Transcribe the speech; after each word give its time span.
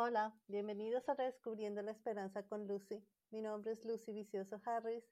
Hola, 0.00 0.32
bienvenidos 0.46 1.08
a 1.08 1.14
Redescubriendo 1.14 1.82
la 1.82 1.90
Esperanza 1.90 2.44
con 2.44 2.68
Lucy. 2.68 3.04
Mi 3.30 3.42
nombre 3.42 3.72
es 3.72 3.84
Lucy 3.84 4.12
Vicioso 4.12 4.60
Harris. 4.64 5.02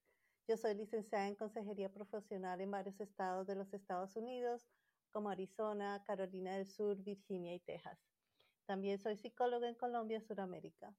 Yo 0.46 0.56
soy 0.56 0.76
licenciada 0.76 1.26
en 1.26 1.34
Consejería 1.34 1.92
Profesional 1.92 2.60
en 2.60 2.70
varios 2.70 3.00
estados 3.00 3.48
de 3.48 3.56
los 3.56 3.74
Estados 3.74 4.14
Unidos, 4.14 4.64
como 5.10 5.28
Arizona, 5.28 6.04
Carolina 6.06 6.54
del 6.54 6.68
Sur, 6.68 6.98
Virginia 6.98 7.52
y 7.52 7.58
Texas. 7.58 7.98
También 8.64 9.00
soy 9.00 9.16
psicóloga 9.16 9.68
en 9.68 9.74
Colombia, 9.74 10.20
Sudamérica. 10.20 10.94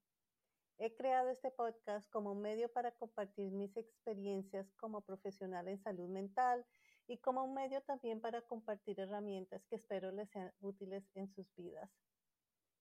He 0.77 0.93
creado 0.93 1.29
este 1.29 1.49
podcast 1.51 2.11
como 2.11 2.33
un 2.33 2.41
medio 2.41 2.69
para 2.69 2.91
compartir 2.91 3.53
mis 3.53 3.77
experiencias 3.77 4.69
como 4.73 4.99
profesional 4.99 5.65
en 5.69 5.79
salud 5.79 6.09
mental 6.09 6.65
y 7.07 7.19
como 7.19 7.41
un 7.41 7.53
medio 7.53 7.81
también 7.83 8.19
para 8.19 8.41
compartir 8.41 8.99
herramientas 8.99 9.65
que 9.69 9.77
espero 9.77 10.11
les 10.11 10.29
sean 10.29 10.51
útiles 10.59 11.09
en 11.15 11.29
sus 11.29 11.47
vidas. 11.55 11.89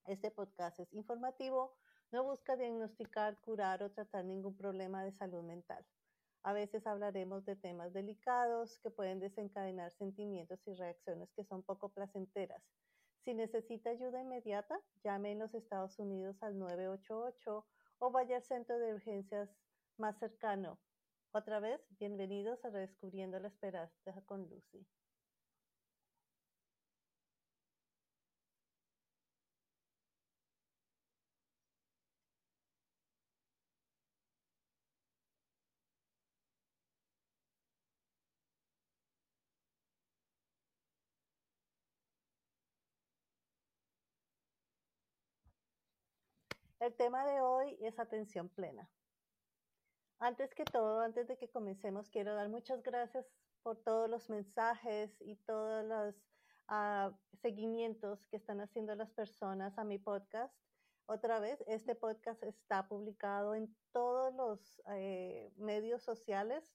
Este 0.06 0.30
podcast 0.30 0.78
es 0.78 0.94
informativo, 0.94 1.74
no 2.12 2.22
busca 2.22 2.54
diagnosticar, 2.54 3.40
curar 3.40 3.82
o 3.82 3.90
tratar 3.90 4.24
ningún 4.24 4.56
problema 4.56 5.02
de 5.02 5.10
salud 5.10 5.42
mental. 5.42 5.84
A 6.44 6.52
veces 6.52 6.86
hablaremos 6.86 7.44
de 7.44 7.56
temas 7.56 7.92
delicados 7.92 8.78
que 8.78 8.90
pueden 8.90 9.18
desencadenar 9.18 9.90
sentimientos 9.90 10.60
y 10.68 10.74
reacciones 10.74 11.32
que 11.32 11.42
son 11.42 11.64
poco 11.64 11.88
placenteras. 11.88 12.62
Si 13.24 13.34
necesita 13.34 13.90
ayuda 13.90 14.20
inmediata, 14.20 14.78
llame 15.02 15.32
en 15.32 15.40
los 15.40 15.52
Estados 15.54 15.98
Unidos 15.98 16.40
al 16.40 16.56
988 16.56 17.66
o 17.98 18.10
vaya 18.12 18.36
al 18.36 18.44
centro 18.44 18.78
de 18.78 18.94
urgencias 18.94 19.50
más 19.96 20.16
cercano. 20.20 20.78
Otra 21.32 21.58
vez, 21.58 21.80
bienvenidos 21.98 22.64
a 22.64 22.70
Redescubriendo 22.70 23.40
la 23.40 23.48
Esperanza 23.48 24.22
con 24.24 24.48
Lucy. 24.48 24.86
El 46.86 46.94
tema 46.94 47.26
de 47.26 47.40
hoy 47.40 47.76
es 47.80 47.98
atención 47.98 48.48
plena. 48.48 48.88
Antes 50.20 50.54
que 50.54 50.64
todo, 50.64 51.00
antes 51.00 51.26
de 51.26 51.36
que 51.36 51.50
comencemos, 51.50 52.08
quiero 52.10 52.36
dar 52.36 52.48
muchas 52.48 52.80
gracias 52.84 53.26
por 53.64 53.82
todos 53.82 54.08
los 54.08 54.30
mensajes 54.30 55.10
y 55.20 55.34
todos 55.34 55.84
los 55.84 56.14
uh, 56.70 57.12
seguimientos 57.42 58.24
que 58.28 58.36
están 58.36 58.60
haciendo 58.60 58.94
las 58.94 59.10
personas 59.10 59.76
a 59.78 59.82
mi 59.82 59.98
podcast. 59.98 60.54
Otra 61.06 61.40
vez, 61.40 61.60
este 61.66 61.96
podcast 61.96 62.40
está 62.44 62.86
publicado 62.86 63.56
en 63.56 63.76
todos 63.90 64.32
los 64.36 64.80
eh, 64.92 65.52
medios 65.56 66.04
sociales, 66.04 66.72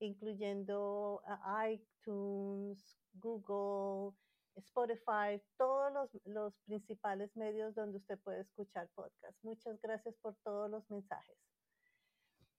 incluyendo 0.00 1.22
uh, 1.28 1.68
iTunes, 1.68 2.98
Google, 3.12 4.16
Spotify, 4.56 5.42
todos 5.56 5.92
los, 5.92 6.10
los, 6.24 6.54
principales 6.66 7.34
medios 7.36 7.74
donde 7.74 7.98
usted 7.98 8.18
puede 8.20 8.40
escuchar 8.40 8.88
podcast. 8.94 9.36
Muchas 9.42 9.80
gracias 9.80 10.14
por 10.22 10.36
todos 10.44 10.70
los 10.70 10.88
mensajes. 10.90 11.36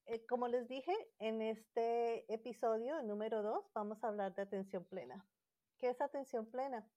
Eh, 0.08 0.26
como 0.28 0.48
les 0.48 0.68
dije, 0.68 0.94
en 1.20 1.42
este 1.42 2.32
episodio, 2.32 3.02
número 3.04 3.42
2, 3.42 3.72
vamos 3.74 4.04
a 4.04 4.08
hablar 4.08 4.36
de 4.36 4.44
atención 4.44 4.86
plena. 4.86 5.26
¿Qué 5.80 5.90
es 5.90 6.02
atención 6.02 6.46
plena? 6.46 6.88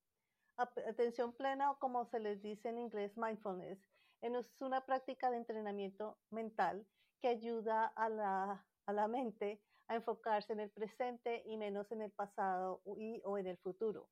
Atención 0.57 1.33
plena 1.33 1.71
o 1.71 1.79
como 1.79 2.05
se 2.07 2.19
les 2.19 2.43
dice 2.43 2.69
en 2.69 2.79
inglés, 2.79 3.17
mindfulness, 3.17 3.79
es 4.21 4.61
una 4.61 4.85
práctica 4.85 5.31
de 5.31 5.37
entrenamiento 5.37 6.19
mental 6.31 6.87
que 7.21 7.29
ayuda 7.29 7.87
a 7.87 8.09
la, 8.09 8.67
a 8.87 8.93
la 8.93 9.09
mente 9.09 9.63
a 9.87 9.95
enfocarse 9.95 10.53
en 10.53 10.61
el 10.61 10.71
presente 10.71 11.43
y 11.47 11.57
menos 11.57 11.91
en 11.93 12.03
el 12.03 12.11
pasado 12.11 12.83
y, 12.97 13.23
o 13.25 13.39
en 13.39 13.47
el 13.47 13.57
futuro. 13.59 14.09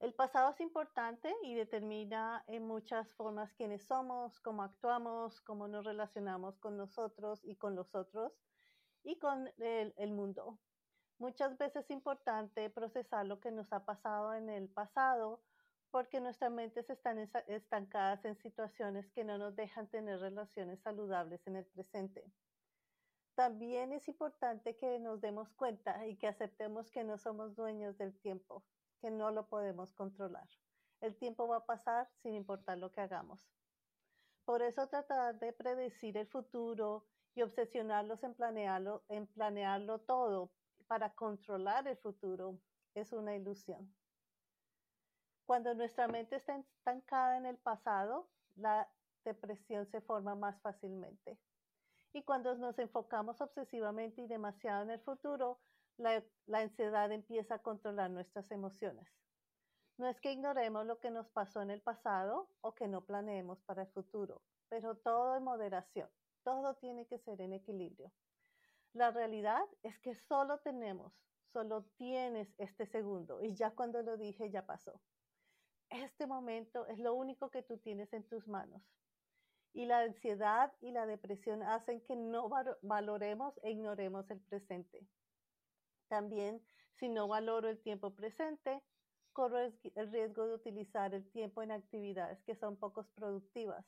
El 0.00 0.14
pasado 0.14 0.50
es 0.50 0.60
importante 0.60 1.34
y 1.42 1.56
determina 1.56 2.44
en 2.46 2.64
muchas 2.64 3.12
formas 3.14 3.52
quiénes 3.54 3.84
somos, 3.84 4.38
cómo 4.38 4.62
actuamos, 4.62 5.40
cómo 5.40 5.66
nos 5.66 5.84
relacionamos 5.84 6.56
con 6.58 6.76
nosotros 6.76 7.40
y 7.42 7.56
con 7.56 7.74
los 7.74 7.92
otros 7.96 8.32
y 9.02 9.18
con 9.18 9.50
el, 9.58 10.12
mundo. 10.12 10.56
Muchas 11.18 11.58
veces 11.58 11.84
es 11.84 11.90
importante 11.90 12.70
procesar 12.70 13.26
lo 13.26 13.40
que 13.40 13.50
nos 13.50 13.72
ha 13.72 13.84
pasado 13.84 14.34
en 14.34 14.48
el 14.50 14.68
pasado 14.68 15.42
porque 15.90 16.20
nuestras 16.20 16.52
mentes 16.52 16.88
están 16.90 17.18
estancadas 17.48 18.24
en 18.24 18.36
situaciones 18.36 19.10
que 19.10 19.24
no 19.24 19.36
nos 19.36 19.56
dejan 19.56 19.88
tener 19.88 20.20
relaciones 20.20 20.80
saludables 20.80 21.44
en 21.48 21.56
el 21.56 21.66
presente. 21.66 22.24
También 23.34 23.92
es 23.92 24.06
importante 24.06 24.76
que 24.76 25.00
nos 25.00 25.20
demos 25.20 25.52
cuenta 25.54 26.06
y 26.06 26.16
que 26.16 26.28
aceptemos 26.28 26.88
que 26.92 27.02
no 27.02 27.18
somos 27.18 27.56
dueños 27.56 27.98
del 27.98 28.16
tiempo, 28.20 28.64
que 29.00 29.10
no 29.10 29.30
lo 29.30 29.48
podemos 29.48 29.92
controlar. 29.92 30.48
El 31.00 31.16
tiempo 31.16 31.46
va 31.46 31.58
a 31.58 31.66
pasar 31.66 32.08
sin 32.22 32.34
importar 32.34 32.78
lo 32.78 32.90
que 32.90 33.00
hagamos. 33.00 33.48
Por 34.44 34.62
eso 34.62 34.88
tratar 34.88 35.38
de 35.38 35.52
predecir 35.52 36.16
el 36.16 36.26
futuro 36.26 37.06
y 37.34 37.42
obsesionarlos 37.42 38.22
en 38.24 38.34
planearlo, 38.34 39.04
en 39.08 39.26
planearlo 39.26 40.00
todo 40.00 40.50
para 40.86 41.14
controlar 41.14 41.86
el 41.86 41.96
futuro 41.98 42.58
es 42.94 43.12
una 43.12 43.36
ilusión. 43.36 43.94
Cuando 45.46 45.74
nuestra 45.74 46.08
mente 46.08 46.36
está 46.36 46.56
estancada 46.56 47.36
en 47.36 47.46
el 47.46 47.58
pasado, 47.58 48.28
la 48.56 48.90
depresión 49.24 49.86
se 49.86 50.00
forma 50.00 50.34
más 50.34 50.60
fácilmente. 50.60 51.38
Y 52.12 52.22
cuando 52.22 52.54
nos 52.56 52.78
enfocamos 52.78 53.40
obsesivamente 53.40 54.22
y 54.22 54.26
demasiado 54.26 54.82
en 54.82 54.90
el 54.90 55.00
futuro, 55.00 55.60
la, 55.98 56.22
ansiedad 56.52 57.10
empieza 57.12 57.56
a 57.56 57.62
controlar 57.62 58.10
nuestras 58.10 58.50
emociones. 58.50 59.06
No 59.98 60.08
es 60.08 60.20
que 60.20 60.32
ignoremos 60.32 60.86
lo 60.86 61.00
que 61.00 61.10
nos 61.10 61.28
pasó 61.28 61.60
en 61.60 61.70
el 61.70 61.82
pasado 61.82 62.48
o 62.60 62.74
que 62.74 62.86
no 62.86 63.04
planeemos 63.04 63.60
para 63.62 63.82
el 63.82 63.88
futuro, 63.88 64.40
pero 64.68 64.96
todo 64.96 65.36
en 65.36 65.42
moderación. 65.42 66.08
Todo 66.44 66.74
tiene 66.76 67.06
que 67.06 67.18
ser 67.18 67.40
en 67.40 67.52
equilibrio. 67.52 68.12
La 68.92 69.10
realidad 69.10 69.64
es 69.82 69.98
que 69.98 70.14
solo 70.14 70.58
tenemos, 70.58 71.12
solo 71.52 71.84
tienes 71.96 72.48
este 72.58 72.86
segundo 72.86 73.42
y 73.42 73.54
ya 73.54 73.72
cuando 73.72 74.00
lo 74.02 74.16
dije 74.16 74.50
ya 74.50 74.64
pasó. 74.64 75.00
Este 75.90 76.26
momento 76.26 76.86
es 76.86 76.98
lo 76.98 77.14
único 77.14 77.50
que 77.50 77.62
tú 77.62 77.78
tienes 77.78 78.12
en 78.12 78.22
tus 78.28 78.46
manos. 78.46 78.82
Y 79.72 79.86
la 79.86 80.00
ansiedad 80.00 80.72
y 80.80 80.92
la 80.92 81.06
depresión 81.06 81.62
hacen 81.62 82.00
que 82.02 82.14
no 82.14 82.48
valoremos 82.82 83.58
e 83.62 83.70
ignoremos 83.70 84.30
el 84.30 84.40
presente. 84.40 85.06
También, 86.08 86.62
si 86.94 87.08
no 87.08 87.28
valoro 87.28 87.68
el 87.68 87.80
tiempo 87.80 88.14
presente, 88.14 88.82
corro 89.32 89.60
el 89.60 90.10
riesgo 90.10 90.46
de 90.46 90.54
utilizar 90.54 91.14
el 91.14 91.30
tiempo 91.30 91.62
en 91.62 91.70
actividades 91.70 92.42
que 92.42 92.56
son 92.56 92.76
poco 92.76 93.06
productivas, 93.14 93.86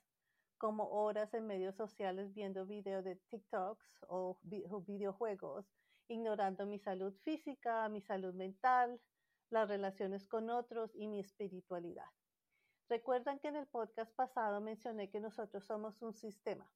como 0.58 0.84
horas 0.90 1.32
en 1.34 1.46
medios 1.46 1.74
sociales 1.74 2.32
viendo 2.34 2.66
videos 2.66 3.02
de 3.02 3.16
TikToks 3.16 4.04
o, 4.08 4.38
videojuegos, 4.42 5.66
ignorando 6.08 6.66
mi 6.66 6.78
salud 6.78 7.14
física, 7.24 7.88
mi 7.88 8.02
salud 8.02 8.34
mental, 8.34 9.00
las 9.48 9.68
relaciones 9.68 10.26
con 10.28 10.50
otros 10.50 10.94
y 10.94 11.08
mi 11.08 11.18
espiritualidad. 11.18 12.06
Recuerdan 12.88 13.38
que 13.38 13.48
en 13.48 13.56
el 13.56 13.66
podcast 13.66 14.14
pasado 14.14 14.60
mencioné 14.60 15.10
que 15.10 15.20
nosotros 15.20 15.64
somos 15.64 16.02
un 16.02 16.12
sistema, 16.12 16.70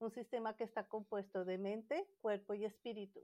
un 0.00 0.10
sistema 0.10 0.56
que 0.56 0.64
está 0.64 0.88
compuesto 0.88 1.44
de 1.44 1.58
mente, 1.58 2.08
cuerpo 2.20 2.54
y 2.54 2.64
espíritu. 2.64 3.20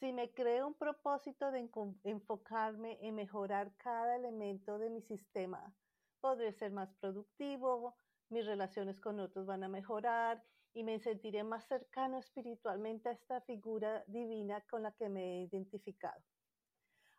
Si 0.00 0.12
me 0.12 0.30
creo 0.32 0.68
un 0.68 0.74
propósito 0.74 1.50
de 1.50 1.68
enfocarme 2.04 2.98
en 3.00 3.16
mejorar 3.16 3.74
cada 3.78 4.14
elemento 4.14 4.78
de 4.78 4.90
mi 4.90 5.02
sistema, 5.02 5.74
podré 6.20 6.52
ser 6.52 6.70
más 6.70 6.94
productivo, 7.00 7.96
mis 8.28 8.46
relaciones 8.46 9.00
con 9.00 9.18
otros 9.18 9.46
van 9.46 9.64
a 9.64 9.68
mejorar 9.68 10.44
y 10.72 10.84
me 10.84 11.00
sentiré 11.00 11.42
más 11.42 11.66
cercano 11.66 12.18
espiritualmente 12.18 13.08
a 13.08 13.12
esta 13.12 13.40
figura 13.40 14.04
divina 14.06 14.60
con 14.70 14.84
la 14.84 14.92
que 14.92 15.08
me 15.08 15.22
he 15.24 15.42
identificado. 15.42 16.22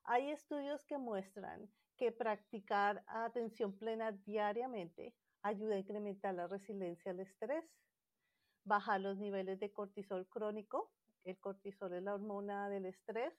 Hay 0.06 0.32
estudios 0.32 0.86
que 0.86 0.98
muestran 0.98 1.70
que 1.98 2.14
practicar 2.14 3.04
atención 3.08 3.78
plena 3.78 4.14
diariamente 4.14 5.14
ayuda 5.42 5.76
a 5.76 5.80
incrementar 5.80 6.34
la 6.34 6.48
resiliencia 6.48 7.12
al 7.12 7.20
estrés, 7.20 7.66
bajar 8.64 9.02
los 9.02 9.18
niveles 9.18 9.60
de 9.60 9.74
cortisol 9.74 10.26
crónico, 10.30 10.94
el 11.24 11.38
cortisol 11.40 11.94
es 11.94 12.04
la 12.04 12.14
hormona 12.14 12.70
del 12.70 12.86
estrés, 12.86 13.34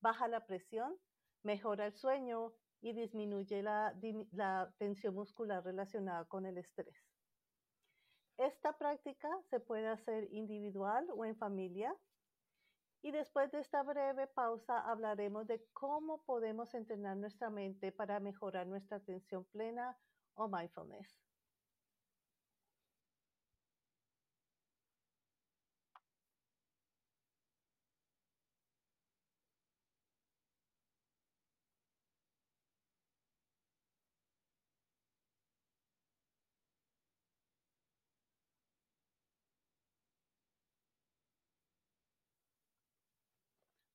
baja 0.00 0.28
la 0.28 0.46
presión, 0.46 0.96
mejora 1.42 1.86
el 1.86 1.94
sueño 1.94 2.52
y 2.80 2.92
disminuye 2.92 3.62
la, 3.62 3.94
la 4.32 4.72
tensión 4.78 5.14
muscular 5.14 5.64
relacionada 5.64 6.24
con 6.24 6.46
el 6.46 6.58
estrés. 6.58 6.96
Esta 8.38 8.76
práctica 8.78 9.28
se 9.50 9.60
puede 9.60 9.86
hacer 9.86 10.32
individual 10.32 11.06
o 11.14 11.26
en 11.26 11.36
familia. 11.36 11.94
Y 13.02 13.12
después 13.12 13.50
de 13.50 13.60
esta 13.60 13.82
breve 13.82 14.26
pausa 14.28 14.80
hablaremos 14.90 15.46
de 15.46 15.62
cómo 15.72 16.22
podemos 16.24 16.74
entrenar 16.74 17.16
nuestra 17.16 17.50
mente 17.50 17.92
para 17.92 18.18
mejorar 18.20 18.66
nuestra 18.66 18.96
atención 18.98 19.44
plena 19.52 19.96
o 20.34 20.48
mindfulness. 20.48 21.29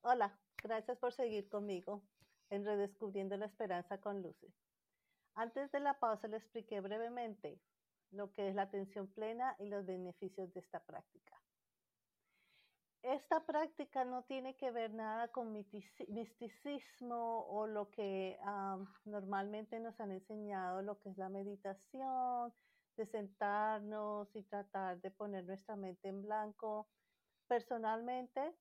Hola, 0.08 0.38
gracias 0.62 1.00
por 1.00 1.14
seguir 1.14 1.50
conmigo 1.50 2.04
en 2.52 2.64
Redescubriendo 2.64 3.38
la 3.38 3.48
Esperanza 3.48 4.00
con 4.00 4.22
Lucy. 4.22 4.54
Antes 5.34 5.72
de 5.72 5.80
la 5.80 5.98
pausa 5.98 6.28
le 6.28 6.38
expliqué 6.38 6.80
brevemente 6.80 7.60
lo 8.12 8.32
que 8.32 8.50
es 8.50 8.54
la 8.54 8.62
atención 8.62 9.08
plena 9.08 9.56
y 9.58 9.66
los 9.66 9.84
beneficios 9.84 10.54
de 10.54 10.60
esta 10.60 10.80
práctica. 10.80 11.42
Esta 13.02 13.48
práctica 13.48 14.06
no 14.06 14.22
tiene 14.26 14.56
que 14.56 14.70
ver 14.70 14.94
nada 14.94 15.30
con 15.30 15.52
misticismo 15.52 17.48
o 17.48 17.66
lo 17.66 17.90
que 17.90 18.38
normalmente 19.06 19.80
nos 19.80 20.00
han 20.00 20.12
enseñado, 20.12 20.84
lo 20.84 21.00
que 21.00 21.10
es 21.10 21.18
la 21.18 21.30
meditación, 21.30 22.54
de 22.96 23.08
sentarnos 23.08 24.36
y 24.36 24.44
tratar 24.44 25.02
de 25.02 25.10
poner 25.10 25.46
nuestra 25.46 25.76
mente 25.76 26.10
en 26.10 26.22
blanco. 26.22 26.88
Personalmente, 27.48 28.56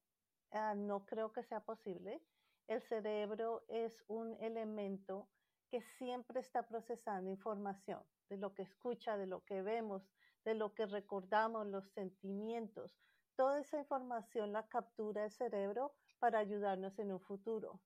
ah, 0.55 0.75
no 0.75 1.05
creo 1.05 1.33
que 1.33 1.43
sea 1.43 1.61
posible. 1.61 2.23
El 2.67 2.81
cerebro 2.83 3.65
es 3.69 4.03
un 4.09 4.35
elemento 4.41 5.29
que 5.69 5.83
siempre 5.99 6.41
está 6.41 6.67
procesando 6.67 7.31
información 7.31 8.03
de 8.31 8.39
lo 8.39 8.55
que 8.55 8.63
escucha, 8.63 9.17
de 9.17 9.27
lo 9.27 9.45
que 9.45 9.61
vemos, 9.61 10.09
de 10.45 10.55
lo 10.55 10.75
que 10.75 10.87
recordamos, 10.87 11.67
los 11.67 11.87
sentimientos. 11.91 12.97
Toda 13.37 13.61
esa 13.61 13.79
información 13.79 14.53
la 14.53 14.67
captura 14.69 15.25
el 15.25 15.31
cerebro 15.31 15.95
para 16.19 16.39
ayudarnos 16.39 16.99
en 16.99 17.13
un 17.13 17.21
futuro. 17.21 17.81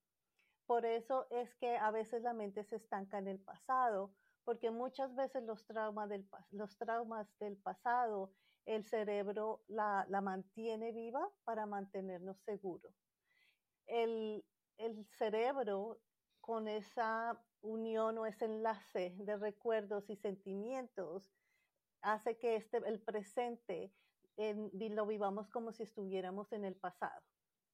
Por 0.66 0.84
eso 0.84 1.26
es 1.30 1.54
que 1.56 1.76
a 1.76 1.90
veces 1.90 2.22
la 2.22 2.34
mente 2.34 2.62
se 2.62 2.76
estanca 2.76 3.18
en 3.18 3.28
el 3.28 3.40
pasado, 3.40 4.12
porque 4.44 4.70
muchas 4.70 5.14
veces 5.14 5.42
los 5.44 5.66
traumas 5.66 6.08
del, 6.10 6.28
los 6.50 6.76
traumas 6.76 7.26
del 7.38 7.56
pasado, 7.56 8.32
el 8.68 8.84
cerebro 8.84 9.62
la, 9.68 10.06
la 10.08 10.20
mantiene 10.20 10.92
viva 10.92 11.26
para 11.44 11.66
mantenernos 11.66 12.38
seguros. 12.42 12.94
El, 13.86 14.44
el 14.76 15.06
cerebro 15.06 15.98
con 16.40 16.68
esa 16.68 17.42
unión 17.62 18.18
o 18.18 18.26
ese 18.26 18.44
enlace 18.44 19.14
de 19.18 19.36
recuerdos 19.36 20.08
y 20.10 20.16
sentimientos 20.16 21.32
hace 22.02 22.38
que 22.38 22.56
este, 22.56 22.78
el 22.86 23.00
presente 23.00 23.92
lo 24.36 25.06
vivamos 25.06 25.48
como 25.48 25.72
si 25.72 25.82
estuviéramos 25.82 26.52
en 26.52 26.64
el 26.64 26.76
pasado. 26.76 27.22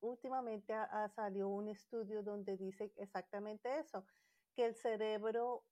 Últimamente 0.00 0.72
ha, 0.72 1.08
salido 1.10 1.48
un 1.48 1.68
estudio 1.68 2.22
donde 2.22 2.56
dice 2.56 2.92
exactamente 2.96 3.78
eso, 3.78 4.06
que 4.54 4.66
el 4.66 4.74
cerebro 4.74 5.64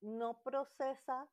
no 0.00 0.42
procesa 0.42 1.28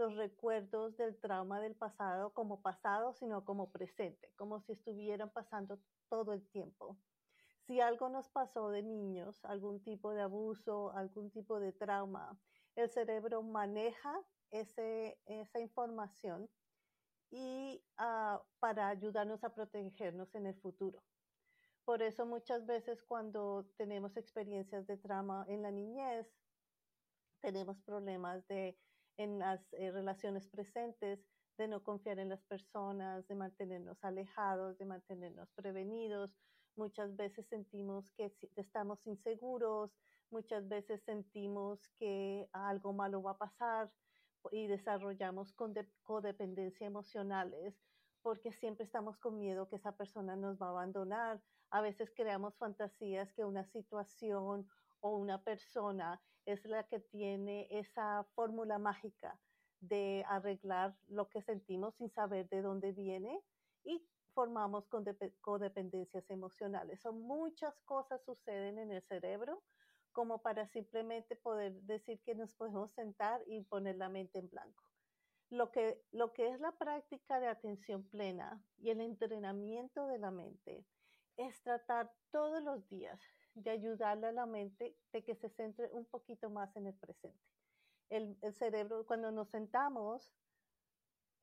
los 0.00 0.16
recuerdos 0.16 0.96
del 0.96 1.14
trauma 1.20 1.60
del 1.60 1.74
pasado 1.74 2.32
como 2.32 2.62
pasado, 2.62 3.12
sino 3.12 3.44
como 3.44 3.70
presente, 3.70 4.32
como 4.34 4.58
si 4.62 4.72
estuvieran 4.72 5.30
pasando 5.30 5.78
todo 6.08 6.32
el 6.32 6.48
tiempo. 6.48 6.96
Si 7.66 7.82
algo 7.82 8.08
nos 8.08 8.30
pasó 8.30 8.70
de 8.70 8.82
niños, 8.82 9.44
algún 9.44 9.82
tipo 9.82 10.12
de 10.14 10.22
abuso, 10.22 10.90
algún 10.92 11.30
tipo 11.30 11.60
de 11.60 11.72
trauma, 11.72 12.40
el 12.76 12.88
cerebro 12.88 13.42
maneja 13.42 14.18
ese, 14.50 15.20
esa 15.26 15.60
información 15.60 16.48
y 17.30 17.84
uh, 17.98 18.38
para 18.58 18.88
ayudarnos 18.88 19.44
a 19.44 19.54
protegernos 19.54 20.34
en 20.34 20.46
el 20.46 20.54
futuro. 20.62 21.02
Por 21.84 22.00
eso 22.00 22.24
muchas 22.24 22.64
veces 22.64 23.02
cuando 23.02 23.66
tenemos 23.76 24.16
experiencias 24.16 24.86
de 24.86 24.96
trauma 24.96 25.44
en 25.46 25.60
la 25.60 25.70
niñez, 25.70 26.26
tenemos 27.42 27.78
problemas 27.82 28.46
de, 28.48 28.78
en 29.22 29.38
las 29.38 29.60
eh, 29.74 29.90
relaciones 29.90 30.48
presentes, 30.48 31.20
de 31.58 31.68
no 31.68 31.82
confiar 31.82 32.18
en 32.18 32.30
las 32.30 32.42
personas, 32.44 33.26
de 33.28 33.34
mantenernos 33.34 34.02
alejados, 34.02 34.78
de 34.78 34.86
mantenernos 34.86 35.50
prevenidos. 35.52 36.30
Muchas 36.76 37.14
veces 37.16 37.46
sentimos 37.48 38.10
que 38.12 38.32
estamos 38.56 39.06
inseguros, 39.06 39.90
muchas 40.30 40.66
veces 40.68 41.02
sentimos 41.02 41.86
que 41.98 42.48
algo 42.52 42.94
malo 42.94 43.22
va 43.22 43.32
a 43.32 43.38
pasar, 43.38 43.90
y 44.52 44.66
desarrollamos 44.66 45.52
codependencia 46.02 46.86
emocionales 46.86 47.74
porque 48.22 48.52
siempre 48.52 48.84
estamos 48.84 49.18
con 49.18 49.38
miedo 49.38 49.68
que 49.68 49.76
esa 49.76 49.92
persona 49.92 50.36
nos 50.36 50.60
va 50.60 50.66
a 50.66 50.70
abandonar. 50.70 51.40
A 51.70 51.80
veces 51.80 52.10
creamos 52.14 52.56
fantasías 52.56 53.32
que 53.32 53.44
una 53.44 53.64
situación 53.64 54.68
o 55.00 55.16
una 55.16 55.42
persona 55.42 56.20
es 56.46 56.64
la 56.64 56.84
que 56.84 57.00
tiene 57.00 57.66
esa 57.70 58.24
fórmula 58.34 58.78
mágica 58.78 59.38
de 59.80 60.24
arreglar 60.28 60.94
lo 61.08 61.28
que 61.28 61.42
sentimos 61.42 61.94
sin 61.96 62.10
saber 62.10 62.48
de 62.48 62.62
dónde 62.62 62.92
viene 62.92 63.40
y 63.84 64.04
formamos 64.34 64.86
codependencias 65.40 66.28
emocionales. 66.30 67.00
Son 67.00 67.20
muchas 67.20 67.74
cosas 67.84 68.22
suceden 68.24 68.78
en 68.78 68.92
el 68.92 69.02
cerebro 69.02 69.62
como 70.12 70.42
para 70.42 70.66
simplemente 70.68 71.36
poder 71.36 71.72
decir 71.82 72.20
que 72.22 72.34
nos 72.34 72.54
podemos 72.54 72.92
sentar 72.92 73.42
y 73.46 73.62
poner 73.62 73.96
la 73.96 74.08
mente 74.08 74.38
en 74.38 74.48
blanco. 74.48 74.84
Lo 75.50 75.70
que, 75.70 76.00
lo 76.12 76.32
que 76.32 76.48
es 76.48 76.60
la 76.60 76.72
práctica 76.72 77.40
de 77.40 77.48
atención 77.48 78.04
plena 78.08 78.62
y 78.78 78.90
el 78.90 79.00
entrenamiento 79.00 80.06
de 80.06 80.18
la 80.18 80.30
mente 80.30 80.84
es 81.36 81.60
tratar 81.62 82.12
todos 82.30 82.62
los 82.62 82.88
días 82.88 83.20
de 83.54 83.70
ayudarle 83.70 84.28
a 84.28 84.32
la 84.32 84.46
mente 84.46 84.96
de 85.12 85.24
que 85.24 85.34
se 85.34 85.48
centre 85.50 85.88
un 85.92 86.04
poquito 86.04 86.50
más 86.50 86.74
en 86.76 86.86
el 86.86 86.94
presente. 86.94 87.38
El, 88.08 88.36
el 88.42 88.54
cerebro, 88.54 89.06
cuando 89.06 89.30
nos 89.30 89.48
sentamos, 89.50 90.32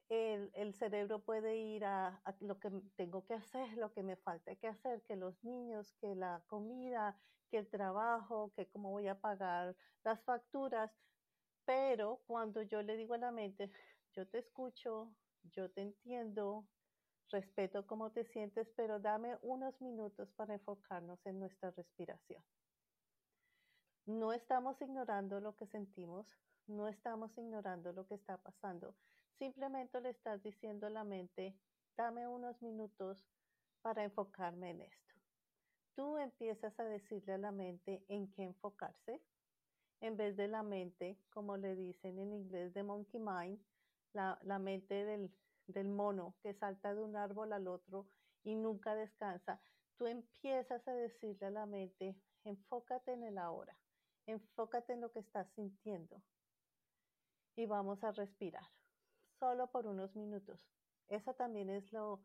el, 0.10 0.52
el, 0.54 0.74
cerebro 0.74 1.20
puede 1.20 1.58
ir 1.58 1.86
a, 1.86 2.22
a, 2.24 2.36
lo 2.40 2.60
que 2.60 2.70
tengo 2.96 3.26
que 3.26 3.34
hacer, 3.34 3.78
lo 3.78 3.92
que 3.94 4.04
me 4.04 4.16
falta 4.16 4.56
que 4.56 4.68
hacer, 4.68 5.02
que 5.04 5.16
los 5.16 5.44
niños, 5.44 5.94
que 6.00 6.16
la 6.16 6.42
comida, 6.48 7.18
que 7.50 7.58
el 7.58 7.68
trabajo, 7.70 8.52
que 8.56 8.68
cómo 8.68 8.92
voy 8.92 9.08
a 9.08 9.20
pagar 9.20 9.76
las 10.04 10.22
facturas. 10.24 10.92
Pero 11.66 12.22
cuando 12.26 12.62
yo 12.62 12.82
le 12.82 12.96
digo 12.96 13.14
a 13.16 13.18
la 13.18 13.32
mente, 13.32 13.70
yo 14.14 14.28
te 14.28 14.40
escucho, 14.40 15.14
yo 15.52 15.70
te 15.70 15.82
entiendo, 15.82 16.66
respeto 17.30 17.86
cómo 17.86 18.12
te 18.12 18.26
sientes, 18.26 18.68
pero 18.76 19.00
dame 19.00 19.38
unos 19.42 19.80
minutos 19.82 20.30
para 20.36 20.54
enfocarnos 20.54 21.20
en 21.26 21.40
nuestra 21.40 21.72
respiración. 21.72 22.44
No 24.06 24.34
estamos 24.34 24.82
ignorando 24.82 25.40
lo 25.40 25.56
que 25.56 25.68
sentimos, 25.68 26.26
no 26.68 26.88
estamos 26.88 27.38
ignorando 27.38 27.92
lo 27.94 28.08
que 28.08 28.16
está 28.16 28.38
pasando. 28.38 28.96
Simplemente 29.38 30.00
le 30.02 30.10
estás 30.10 30.42
diciendo 30.44 30.88
a 30.88 30.90
la 30.90 31.04
mente, 31.04 31.56
dame 31.96 32.28
unos 32.28 32.62
minutos 32.62 33.18
para 33.82 34.04
enfocarme 34.04 34.72
en 34.72 34.82
esto 34.82 35.08
tú 35.98 36.16
empiezas 36.20 36.80
a 36.80 36.84
decirle 36.84 37.34
a 37.34 37.38
la 37.40 37.52
mente 37.52 38.06
en 38.08 38.32
qué 38.32 38.44
enfocarse, 38.44 39.20
en 40.00 40.16
vez 40.16 40.38
de 40.38 40.48
la 40.48 40.62
mente, 40.62 41.18
como 41.32 41.58
le 41.58 41.76
dicen 41.76 42.20
en 42.20 42.34
inglés, 42.34 42.72
de 42.76 42.84
monkey 42.84 43.20
mind, 43.20 43.60
la, 44.14 44.40
la 44.44 44.60
mente 44.60 44.94
del, 44.94 45.32
del 45.68 45.90
mono 45.90 46.36
que 46.42 46.54
salta 46.54 46.94
de 46.96 47.02
un 47.02 47.16
árbol 47.16 47.54
al 47.54 47.68
otro 47.68 48.08
y 48.44 48.56
nunca 48.56 48.96
descansa. 48.96 49.62
Tú 49.98 50.08
empiezas 50.08 50.88
a 50.88 50.94
decirle 50.94 51.48
a 51.48 51.52
la 51.52 51.66
mente, 51.66 52.16
enfócate 52.44 53.14
en 53.14 53.24
el 53.24 53.38
ahora, 53.38 53.78
enfócate 54.26 54.94
en 54.94 55.02
lo 55.02 55.12
que 55.12 55.20
estás 55.20 55.48
sintiendo 55.56 56.22
y 57.56 57.66
vamos 57.66 58.04
a 58.04 58.12
respirar, 58.12 58.68
solo 59.40 59.68
por 59.72 59.88
unos 59.88 60.16
minutos. 60.16 60.70
Eso 61.10 61.34
también 61.34 61.70
es 61.70 61.92
lo, 61.92 62.22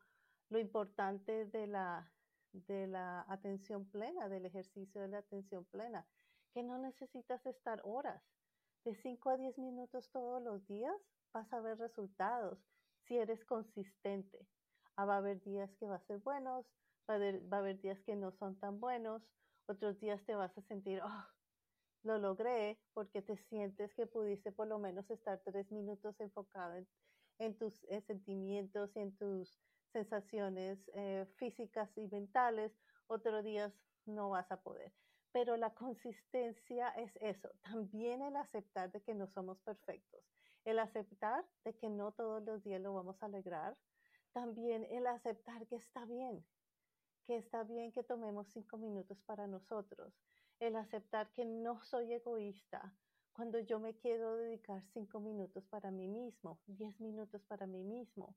lo 0.51 0.59
importante 0.59 1.47
de 1.47 1.67
la, 1.67 2.13
de 2.53 2.87
la 2.87 3.25
atención 3.29 3.87
plena, 3.87 4.29
del 4.29 4.45
ejercicio 4.47 5.01
de 5.01 5.09
la 5.09 5.19
atención 5.19 5.65
plena, 5.65 6.07
que 6.53 6.63
no 6.63 6.79
necesitas 6.79 7.45
estar 7.47 7.81
horas. 7.85 8.23
De 8.85 8.95
5 8.95 9.31
a 9.31 9.37
10 9.37 9.59
minutos 9.59 10.11
todos 10.11 10.43
los 10.43 10.67
días 10.67 10.95
vas 11.33 11.51
a 11.53 11.61
ver 11.61 11.79
resultados 11.79 12.59
si 13.07 13.19
eres 13.19 13.45
consistente. 13.45 14.47
Ah, 14.97 15.05
va 15.05 15.15
a 15.15 15.19
haber 15.19 15.43
días 15.43 15.71
que 15.77 15.87
va 15.87 15.97
a 15.97 16.07
ser 16.07 16.19
buenos, 16.19 16.67
va 17.09 17.15
a, 17.15 17.59
haber, 17.59 17.81
días 17.81 18.01
que 18.03 18.15
no 18.15 18.33
son 18.33 18.59
tan 18.59 18.79
buenos, 18.81 19.23
otros 19.67 19.99
días 20.01 20.23
te 20.25 20.35
vas 20.35 20.57
a 20.57 20.63
sentir, 20.63 21.01
oh, 21.03 21.25
lo 22.03 22.19
logré 22.19 22.79
porque 22.93 23.23
te 23.23 23.37
sientes 23.37 23.95
que 23.95 24.07
pudiste 24.07 24.53
por 24.53 24.67
lo 24.67 24.79
menos 24.79 25.09
estar 25.11 25.41
tres 25.45 25.71
minutos 25.73 26.19
enfocado 26.21 26.77
en, 26.77 26.87
en 27.39 27.57
tus 27.57 27.75
sentimientos 28.07 28.91
y 28.97 29.01
en 29.01 29.17
tus 29.17 29.59
sensaciones 29.93 30.79
eh, 30.95 31.27
físicas 31.37 31.91
y 31.97 32.09
mentales, 32.09 32.73
otros 33.07 33.45
días 33.45 33.73
no 34.07 34.31
vas 34.31 34.51
a 34.51 34.61
poder. 34.61 34.93
Pero 35.33 35.57
la 35.57 35.75
consistencia 35.75 36.89
es 36.91 37.11
eso, 37.21 37.51
también 37.63 38.23
el 38.23 38.37
aceptar 38.37 38.91
de 38.93 39.03
que 39.03 39.15
no 39.15 39.27
somos 39.29 39.59
perfectos, 39.61 40.23
el 40.65 40.79
aceptar 40.79 41.45
de 41.65 41.75
que 41.77 41.89
no 41.89 42.13
todos 42.13 42.43
los 42.43 42.63
días 42.63 42.81
lo 42.81 42.95
vamos 42.95 43.23
a 43.23 43.29
lograr, 43.29 43.77
también 44.33 44.87
el 44.91 45.07
aceptar 45.07 45.67
que 45.67 45.77
está 45.77 46.05
bien, 46.05 46.45
que 47.27 47.37
está 47.37 47.65
bien 47.65 47.93
que 47.93 48.03
tomemos 48.03 48.49
cinco 48.53 48.79
minutos 48.79 49.21
para 49.23 49.47
nosotros, 49.47 50.13
el 50.61 50.77
aceptar 50.77 51.33
que 51.33 51.45
no 51.45 51.83
soy 51.83 52.13
egoísta 52.13 52.95
cuando 53.33 53.59
yo 53.59 53.81
me 53.81 53.97
quiero 53.97 54.37
dedicar 54.37 54.83
cinco 54.93 55.21
minutos 55.21 55.65
para 55.69 55.91
mí 55.91 56.07
mismo, 56.07 56.61
diez 56.67 56.99
minutos 57.01 57.43
para 57.45 57.67
mí 57.67 57.83
mismo 57.83 58.37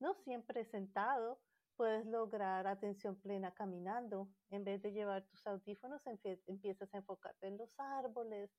no 0.00 0.14
siempre 0.14 0.64
sentado, 0.64 1.40
puedes 1.76 2.06
lograr 2.06 2.66
atención 2.66 3.20
plena 3.20 3.52
caminando. 3.52 4.28
En 4.50 4.64
vez 4.64 4.82
de 4.82 4.92
llevar 4.92 5.26
tus 5.26 5.46
audífonos, 5.46 6.02
empiezas 6.46 6.92
a 6.92 6.98
enfocarte 6.98 7.46
en 7.46 7.58
los 7.58 7.78
árboles, 7.78 8.50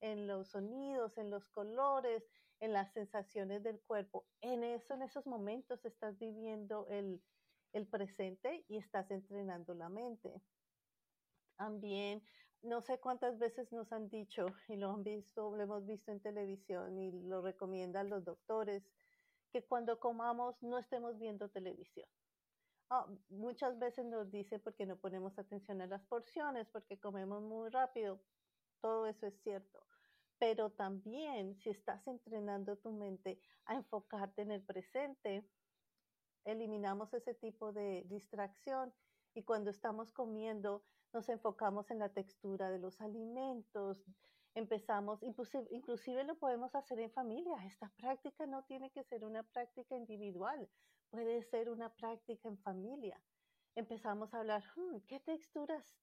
en 0.00 0.26
los 0.26 0.48
sonidos, 0.50 1.16
en 1.16 1.30
los 1.30 1.46
colores, 1.48 2.24
en 2.60 2.72
las 2.72 2.92
sensaciones 2.92 3.62
del 3.62 3.80
cuerpo. 3.80 4.26
En 4.40 4.64
eso, 4.64 4.94
en 4.94 5.02
esos 5.02 5.26
momentos, 5.26 5.84
estás 5.84 6.18
viviendo 6.18 6.86
el, 6.88 7.22
el 7.72 7.86
presente 7.86 8.64
y 8.68 8.78
estás 8.78 9.10
entrenando 9.10 9.74
la 9.74 9.88
mente. 9.88 10.42
También, 11.56 12.22
no 12.62 12.80
sé 12.80 12.98
cuántas 13.00 13.38
veces 13.38 13.72
nos 13.72 13.92
han 13.92 14.08
dicho 14.08 14.46
y 14.68 14.76
lo 14.76 14.90
han 14.90 15.02
visto, 15.02 15.54
lo 15.56 15.62
hemos 15.62 15.86
visto 15.86 16.12
en 16.12 16.20
televisión 16.20 16.98
y 16.98 17.12
lo 17.12 17.42
recomiendan 17.42 18.10
los 18.10 18.24
doctores, 18.24 18.82
que 19.52 19.64
cuando 19.64 19.98
comamos 19.98 20.62
no 20.62 20.78
estemos 20.78 21.18
viendo 21.18 21.48
televisión. 21.48 22.08
Ah, 22.90 23.06
muchas 23.28 23.78
veces 23.78 24.06
nos 24.06 24.30
dice 24.30 24.58
porque 24.58 24.86
no 24.86 24.96
ponemos 24.96 25.38
atención 25.38 25.80
a 25.82 25.86
las 25.86 26.04
porciones, 26.06 26.68
porque 26.68 26.98
comemos 26.98 27.42
muy 27.42 27.68
rápido. 27.70 28.20
Todo 28.80 29.06
eso 29.06 29.26
es 29.26 29.34
cierto. 29.42 29.87
Pero 30.38 30.70
también 30.70 31.56
si 31.56 31.70
estás 31.70 32.06
entrenando 32.06 32.76
tu 32.76 32.92
mente 32.92 33.40
a 33.64 33.74
enfocarte 33.74 34.42
en 34.42 34.52
el 34.52 34.62
presente, 34.62 35.48
eliminamos 36.44 37.12
ese 37.12 37.34
tipo 37.34 37.72
de 37.72 38.04
distracción 38.06 38.94
y 39.34 39.42
cuando 39.42 39.70
estamos 39.70 40.12
comiendo 40.12 40.84
nos 41.12 41.28
enfocamos 41.28 41.90
en 41.90 41.98
la 41.98 42.10
textura 42.10 42.70
de 42.70 42.78
los 42.78 43.00
alimentos, 43.00 44.04
empezamos, 44.54 45.22
inclusive, 45.22 46.24
lo 46.24 46.38
podemos 46.38 46.74
hacer 46.74 46.98
en 47.00 47.10
familia. 47.10 47.56
Esta 47.64 47.90
práctica 47.96 48.46
no 48.46 48.64
tiene 48.64 48.90
que 48.90 49.04
ser 49.04 49.24
una 49.24 49.42
práctica 49.42 49.96
individual, 49.96 50.68
puede 51.10 51.42
ser 51.42 51.70
una 51.70 51.94
práctica 51.94 52.48
en 52.48 52.58
familia. 52.58 53.20
Empezamos 53.74 54.34
a 54.34 54.40
hablar, 54.40 54.62
hmm, 54.76 54.98
¿qué 55.06 55.20
texturas, 55.20 55.96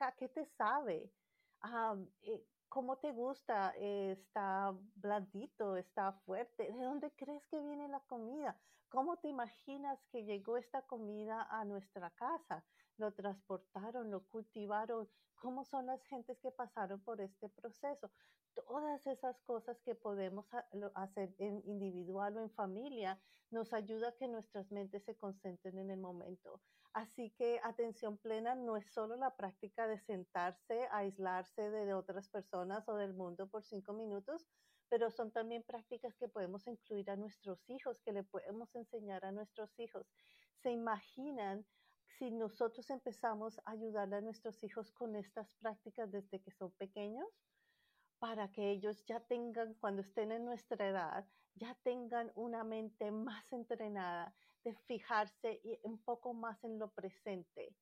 a 0.00 0.12
qué 0.12 0.28
te 0.28 0.44
sabe? 0.46 1.12
Ah, 1.60 1.96
eh, 2.22 2.44
¿Cómo 2.72 2.96
te 2.96 3.12
gusta? 3.12 3.74
¿Está 3.76 4.74
blandito? 4.94 5.76
¿Está 5.76 6.14
fuerte? 6.24 6.72
¿De 6.72 6.82
dónde 6.82 7.12
crees 7.14 7.46
que 7.48 7.60
viene 7.60 7.86
la 7.86 8.00
comida? 8.00 8.58
¿Cómo 8.88 9.18
te 9.18 9.28
imaginas 9.28 10.02
que 10.10 10.24
llegó 10.24 10.56
esta 10.56 10.80
comida 10.80 11.46
a 11.50 11.66
nuestra 11.66 12.08
casa? 12.12 12.64
¿Lo 12.96 13.12
transportaron? 13.12 14.10
¿Lo 14.10 14.26
cultivaron? 14.26 15.06
¿Cómo 15.34 15.66
son 15.66 15.84
las 15.84 16.02
gentes 16.04 16.38
que 16.40 16.50
pasaron 16.50 16.98
por 17.04 17.20
este 17.20 17.50
proceso? 17.50 18.10
Todas 18.54 19.06
esas 19.06 19.38
cosas 19.42 19.78
que 19.82 19.94
podemos 19.94 20.46
hacer 20.94 21.34
en 21.36 21.60
individual 21.66 22.38
o 22.38 22.40
en 22.40 22.50
familia 22.52 23.20
nos 23.50 23.74
ayuda 23.74 24.08
a 24.08 24.16
que 24.16 24.28
nuestras 24.28 24.72
mentes 24.72 25.04
se 25.04 25.14
concentren 25.14 25.78
en 25.78 25.90
el 25.90 26.00
momento. 26.00 26.62
Así 26.94 27.30
que 27.30 27.58
atención 27.62 28.18
plena 28.18 28.54
no 28.54 28.76
es 28.76 28.92
solo 28.92 29.16
la 29.16 29.34
práctica 29.34 29.86
de 29.86 29.98
sentarse, 29.98 30.88
aislarse 30.90 31.70
de 31.70 31.94
otras 31.94 32.28
personas 32.28 32.86
o 32.86 32.96
del 32.96 33.14
mundo 33.14 33.48
por 33.48 33.64
cinco 33.64 33.94
minutos, 33.94 34.46
pero 34.90 35.10
son 35.10 35.32
también 35.32 35.62
prácticas 35.62 36.14
que 36.18 36.28
podemos 36.28 36.66
incluir 36.66 37.10
a 37.10 37.16
nuestros 37.16 37.66
hijos, 37.70 38.02
que 38.02 38.12
le 38.12 38.24
podemos 38.24 38.74
enseñar 38.74 39.24
a 39.24 39.32
nuestros 39.32 39.78
hijos. 39.78 40.06
¿Se 40.62 40.70
imaginan 40.70 41.64
si 42.18 42.30
nosotros 42.30 42.90
empezamos 42.90 43.58
a 43.64 43.70
ayudarle 43.70 44.16
a 44.16 44.20
nuestros 44.20 44.62
hijos 44.62 44.92
con 44.92 45.16
estas 45.16 45.54
prácticas 45.54 46.10
desde 46.10 46.42
que 46.42 46.50
son 46.50 46.72
pequeños? 46.72 47.26
Para 48.18 48.52
que 48.52 48.70
ellos 48.70 49.02
ya 49.06 49.18
tengan, 49.20 49.72
cuando 49.80 50.02
estén 50.02 50.30
en 50.30 50.44
nuestra 50.44 50.86
edad, 50.86 51.26
ya 51.54 51.74
tengan 51.82 52.30
una 52.34 52.62
mente 52.62 53.10
más 53.10 53.50
entrenada 53.50 54.34
de 54.64 54.74
fijarse 54.74 55.60
un 55.82 56.02
poco 56.04 56.34
más 56.34 56.64
en 56.64 56.78
lo 56.78 56.92
presente. 56.94 57.76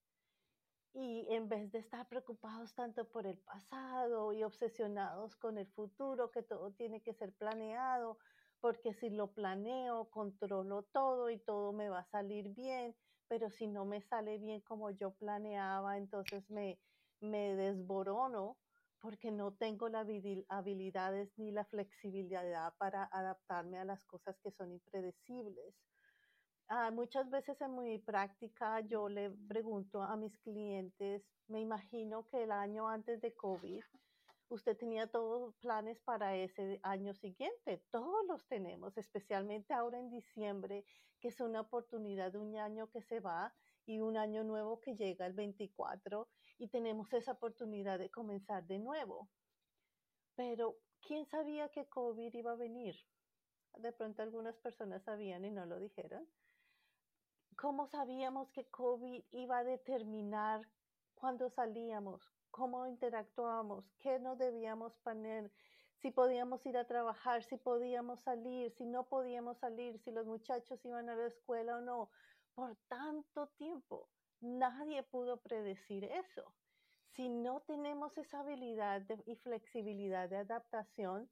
Y 0.93 1.27
en 1.33 1.49
vez 1.49 1.71
de 1.71 1.79
estar 1.79 2.09
preocupados 2.09 2.75
tanto 2.75 3.11
por 3.11 3.27
el 3.27 3.39
pasado 3.43 4.33
y 4.33 4.43
obsesionados 4.43 5.37
con 5.37 5.57
el 5.59 5.69
futuro, 5.73 6.31
que 6.33 6.43
todo 6.43 6.75
tiene 6.75 7.03
que 7.03 7.15
ser 7.15 7.35
planeado, 7.37 8.19
porque 8.61 8.93
si 8.93 9.09
lo 9.11 9.33
planeo, 9.33 10.11
controlo 10.11 10.85
todo 10.85 11.31
y 11.31 11.39
todo 11.45 11.73
me 11.73 11.89
va 11.89 12.01
a 12.01 12.05
salir 12.05 12.49
bien, 12.55 12.97
pero 13.29 13.51
si 13.51 13.69
no 13.69 13.85
me 13.85 14.01
sale 14.01 14.39
bien 14.39 14.63
como 14.63 14.91
yo 14.91 15.15
planeaba, 15.15 15.97
entonces 15.97 16.51
me, 16.51 16.81
me 17.21 17.55
desborono 17.55 18.59
porque 18.99 19.31
no 19.31 19.57
tengo 19.57 19.89
las 19.89 20.09
habilidades 20.49 21.33
ni 21.39 21.53
la 21.53 21.65
flexibilidad 21.65 22.75
para 22.79 23.05
adaptarme 23.11 23.79
a 23.79 23.85
las 23.85 24.05
cosas 24.05 24.39
que 24.41 24.51
son 24.51 24.73
impredecibles. 24.73 25.77
Ah, 26.73 26.93
muchas 26.93 27.29
veces 27.31 27.61
en 27.63 27.77
mi 27.77 27.99
práctica 27.99 28.79
yo 28.83 29.09
le 29.09 29.33
pregunto 29.49 30.03
a 30.03 30.17
mis 30.17 30.39
clientes, 30.39 31.21
me 31.49 31.61
imagino 31.61 32.29
que 32.29 32.45
el 32.45 32.53
año 32.53 32.89
antes 32.89 33.21
de 33.21 33.35
COVID, 33.35 33.83
usted 34.51 34.77
tenía 34.77 35.09
todos 35.09 35.57
planes 35.57 35.99
para 35.99 36.37
ese 36.37 36.79
año 36.85 37.13
siguiente. 37.13 37.83
Todos 37.91 38.25
los 38.29 38.47
tenemos, 38.47 38.97
especialmente 38.97 39.75
ahora 39.75 39.99
en 39.99 40.11
diciembre, 40.11 40.85
que 41.19 41.27
es 41.27 41.41
una 41.41 41.63
oportunidad 41.63 42.31
de 42.31 42.39
un 42.39 42.57
año 42.57 42.89
que 42.89 43.03
se 43.03 43.19
va 43.19 43.53
y 43.85 43.99
un 43.99 44.17
año 44.17 44.45
nuevo 44.45 44.81
que 44.81 44.95
llega 44.95 45.27
el 45.27 45.33
24 45.33 46.29
y 46.59 46.69
tenemos 46.69 47.13
esa 47.13 47.33
oportunidad 47.33 47.99
de 47.99 48.11
comenzar 48.11 48.65
de 48.69 48.79
nuevo. 48.79 49.29
Pero, 50.37 50.77
¿quién 51.01 51.27
sabía 51.27 51.69
que 51.71 51.89
COVID 51.89 52.33
iba 52.33 52.53
a 52.53 52.55
venir? 52.55 52.95
De 53.75 53.91
pronto 53.91 54.23
algunas 54.23 54.57
personas 54.59 55.03
sabían 55.03 55.45
y 55.45 55.51
no 55.51 55.67
lo 55.67 55.81
dijeron. 55.81 56.29
¿Cómo 57.57 57.87
sabíamos 57.87 58.51
que 58.53 58.65
COVID 58.65 59.23
iba 59.33 59.59
a 59.59 59.65
determinar 59.65 60.67
cuándo 61.15 61.51
salíamos, 61.51 62.23
cómo 62.51 62.87
interactuábamos, 62.87 63.85
qué 63.99 64.19
nos 64.19 64.39
debíamos 64.39 64.97
poner, 64.99 65.51
si 66.01 66.11
podíamos 66.11 66.65
ir 66.65 66.79
a 66.79 66.87
trabajar, 66.87 67.43
si 67.45 67.59
podíamos 67.59 68.21
salir, 68.21 68.73
si 68.73 68.87
no 68.87 69.07
podíamos 69.07 69.59
salir, 69.59 69.99
si 69.99 70.11
los 70.11 70.27
muchachos 70.27 70.83
iban 70.85 71.11
a 71.11 71.15
la 71.15 71.27
escuela 71.27 71.77
o 71.77 71.81
no? 71.83 72.11
Por 72.55 72.75
tanto 72.89 73.49
tiempo, 73.59 74.09
nadie 74.41 75.03
pudo 75.03 75.37
predecir 75.37 76.05
eso. 76.05 76.55
Si 77.13 77.29
no 77.29 77.61
tenemos 77.61 78.17
esa 78.17 78.41
habilidad 78.41 79.03
y 79.27 79.37
flexibilidad 79.37 80.29
de 80.31 80.39
adaptación, 80.39 81.29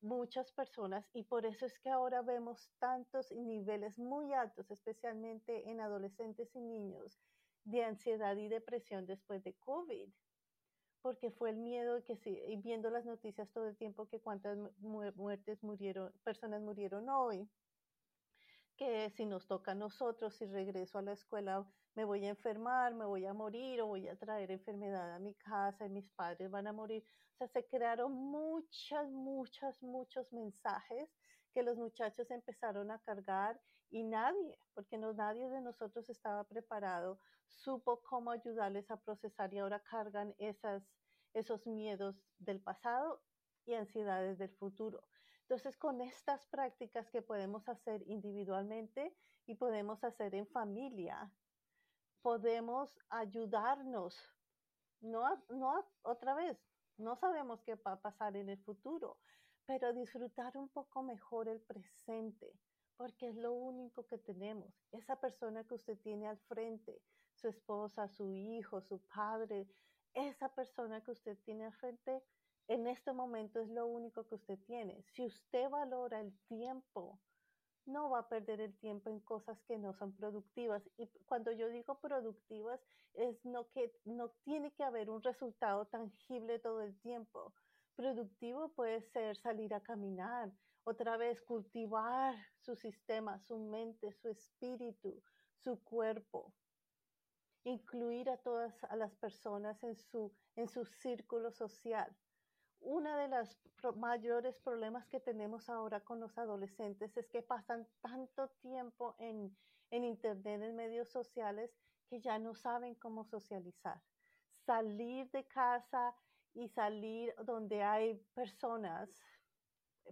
muchas 0.00 0.52
personas 0.52 1.08
y 1.12 1.24
por 1.24 1.46
eso 1.46 1.66
es 1.66 1.78
que 1.78 1.90
ahora 1.90 2.22
vemos 2.22 2.70
tantos 2.78 3.32
niveles 3.32 3.98
muy 3.98 4.32
altos, 4.32 4.70
especialmente 4.70 5.68
en 5.70 5.80
adolescentes 5.80 6.54
y 6.54 6.60
niños, 6.60 7.20
de 7.64 7.84
ansiedad 7.84 8.36
y 8.36 8.48
depresión 8.48 9.06
después 9.06 9.42
de 9.44 9.54
COVID. 9.54 10.08
Porque 11.00 11.30
fue 11.30 11.50
el 11.50 11.56
miedo 11.56 12.02
que 12.04 12.16
sí, 12.16 12.40
y 12.46 12.56
viendo 12.56 12.90
las 12.90 13.04
noticias 13.04 13.50
todo 13.52 13.68
el 13.68 13.76
tiempo 13.76 14.08
que 14.08 14.20
cuántas 14.20 14.58
muertes 14.78 15.62
murieron, 15.62 16.12
personas 16.24 16.60
murieron 16.62 17.08
hoy, 17.08 17.48
que 18.78 19.10
si 19.10 19.26
nos 19.26 19.46
toca 19.46 19.72
a 19.72 19.74
nosotros, 19.74 20.36
si 20.36 20.46
regreso 20.46 20.98
a 20.98 21.02
la 21.02 21.12
escuela, 21.12 21.68
me 21.96 22.04
voy 22.04 22.24
a 22.24 22.28
enfermar, 22.28 22.94
me 22.94 23.04
voy 23.04 23.26
a 23.26 23.34
morir 23.34 23.80
o 23.82 23.88
voy 23.88 24.06
a 24.06 24.16
traer 24.16 24.52
enfermedad 24.52 25.12
a 25.12 25.18
mi 25.18 25.34
casa 25.34 25.84
y 25.84 25.90
mis 25.90 26.08
padres 26.10 26.48
van 26.48 26.68
a 26.68 26.72
morir. 26.72 27.04
O 27.32 27.36
sea, 27.36 27.48
se 27.48 27.66
crearon 27.66 28.12
muchas, 28.12 29.10
muchas, 29.10 29.82
muchos 29.82 30.32
mensajes 30.32 31.10
que 31.52 31.64
los 31.64 31.76
muchachos 31.76 32.30
empezaron 32.30 32.92
a 32.92 33.00
cargar 33.00 33.60
y 33.90 34.04
nadie, 34.04 34.56
porque 34.74 34.96
no, 34.96 35.12
nadie 35.12 35.48
de 35.48 35.60
nosotros 35.60 36.08
estaba 36.08 36.44
preparado, 36.44 37.18
supo 37.48 38.00
cómo 38.02 38.30
ayudarles 38.30 38.88
a 38.92 39.00
procesar 39.00 39.52
y 39.52 39.58
ahora 39.58 39.82
cargan 39.82 40.34
esas, 40.38 40.84
esos 41.34 41.66
miedos 41.66 42.14
del 42.38 42.60
pasado 42.60 43.22
y 43.66 43.74
ansiedades 43.74 44.38
del 44.38 44.50
futuro. 44.50 45.02
Entonces, 45.48 45.78
con 45.78 46.02
estas 46.02 46.44
prácticas 46.48 47.08
que 47.08 47.22
podemos 47.22 47.66
hacer 47.70 48.02
individualmente 48.06 49.16
y 49.46 49.54
podemos 49.54 50.04
hacer 50.04 50.34
en 50.34 50.46
familia, 50.46 51.32
podemos 52.20 52.98
ayudarnos. 53.08 54.14
No, 55.00 55.24
no 55.48 55.88
otra 56.02 56.34
vez, 56.34 56.58
no 56.98 57.16
sabemos 57.16 57.62
qué 57.62 57.76
va 57.76 57.92
a 57.92 58.02
pasar 58.02 58.36
en 58.36 58.50
el 58.50 58.58
futuro, 58.58 59.20
pero 59.64 59.94
disfrutar 59.94 60.54
un 60.58 60.68
poco 60.68 61.02
mejor 61.02 61.48
el 61.48 61.62
presente, 61.62 62.52
porque 62.98 63.30
es 63.30 63.36
lo 63.36 63.54
único 63.54 64.06
que 64.06 64.18
tenemos. 64.18 64.74
Esa 64.92 65.18
persona 65.18 65.64
que 65.64 65.76
usted 65.76 65.98
tiene 66.00 66.28
al 66.28 66.38
frente, 66.40 67.00
su 67.32 67.48
esposa, 67.48 68.06
su 68.06 68.34
hijo, 68.34 68.82
su 68.82 69.00
padre, 69.06 69.66
esa 70.12 70.54
persona 70.54 71.02
que 71.02 71.12
usted 71.12 71.38
tiene 71.38 71.64
al 71.64 71.72
frente, 71.72 72.22
en 72.68 72.86
este 72.86 73.12
momento 73.12 73.60
es 73.60 73.68
lo 73.68 73.86
único 73.86 74.26
que 74.26 74.36
usted 74.36 74.58
tiene. 74.66 75.02
Si 75.14 75.26
usted 75.26 75.68
valora 75.68 76.20
el 76.20 76.32
tiempo 76.48 77.18
no 77.88 78.10
va 78.10 78.20
a 78.20 78.28
perder 78.28 78.60
el 78.60 78.76
tiempo 78.76 79.10
en 79.10 79.20
cosas 79.20 79.58
que 79.62 79.78
no 79.78 79.94
son 79.94 80.12
productivas. 80.12 80.82
Y 80.96 81.08
cuando 81.26 81.50
yo 81.52 81.68
digo 81.68 81.98
productivas, 82.00 82.80
es 83.14 83.44
no 83.44 83.68
que 83.70 83.92
no 84.04 84.30
tiene 84.44 84.72
que 84.72 84.84
haber 84.84 85.10
un 85.10 85.22
resultado 85.22 85.86
tangible 85.86 86.58
todo 86.58 86.82
el 86.82 86.98
tiempo. 87.00 87.54
Productivo 87.96 88.68
puede 88.74 89.02
ser 89.02 89.36
salir 89.36 89.74
a 89.74 89.80
caminar, 89.80 90.52
otra 90.84 91.16
vez 91.16 91.40
cultivar 91.42 92.34
su 92.60 92.76
sistema, 92.76 93.38
su 93.40 93.58
mente, 93.58 94.12
su 94.12 94.28
espíritu, 94.28 95.22
su 95.64 95.82
cuerpo, 95.82 96.52
incluir 97.64 98.30
a 98.30 98.36
todas 98.36 98.84
a 98.84 98.96
las 98.96 99.14
personas 99.16 99.82
en 99.82 99.96
su, 99.96 100.32
en 100.56 100.68
su 100.68 100.84
círculo 100.84 101.50
social. 101.50 102.14
Uno 102.80 103.16
de 103.16 103.28
los 103.28 103.96
mayores 103.96 104.60
problemas 104.60 105.06
que 105.06 105.20
tenemos 105.20 105.68
ahora 105.68 106.00
con 106.00 106.20
los 106.20 106.36
adolescentes 106.38 107.16
es 107.16 107.28
que 107.28 107.42
pasan 107.42 107.86
tanto 108.00 108.48
tiempo 108.60 109.16
en, 109.18 109.56
en 109.90 110.04
Internet, 110.04 110.62
en 110.62 110.76
medios 110.76 111.08
sociales, 111.08 111.76
que 112.08 112.20
ya 112.20 112.38
no 112.38 112.54
saben 112.54 112.94
cómo 112.94 113.24
socializar. 113.24 114.00
Salir 114.64 115.30
de 115.30 115.44
casa 115.46 116.14
y 116.54 116.68
salir 116.68 117.34
donde 117.44 117.82
hay 117.82 118.14
personas, 118.34 119.10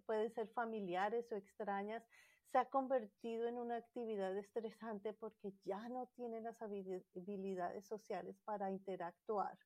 pueden 0.04 0.30
ser 0.30 0.48
familiares 0.48 1.30
o 1.32 1.36
extrañas, 1.36 2.06
se 2.46 2.58
ha 2.58 2.66
convertido 2.66 3.48
en 3.48 3.58
una 3.58 3.76
actividad 3.76 4.36
estresante 4.36 5.12
porque 5.12 5.52
ya 5.64 5.88
no 5.88 6.06
tienen 6.08 6.44
las 6.44 6.60
habilidades 6.62 7.86
sociales 7.86 8.38
para 8.44 8.70
interactuar, 8.70 9.58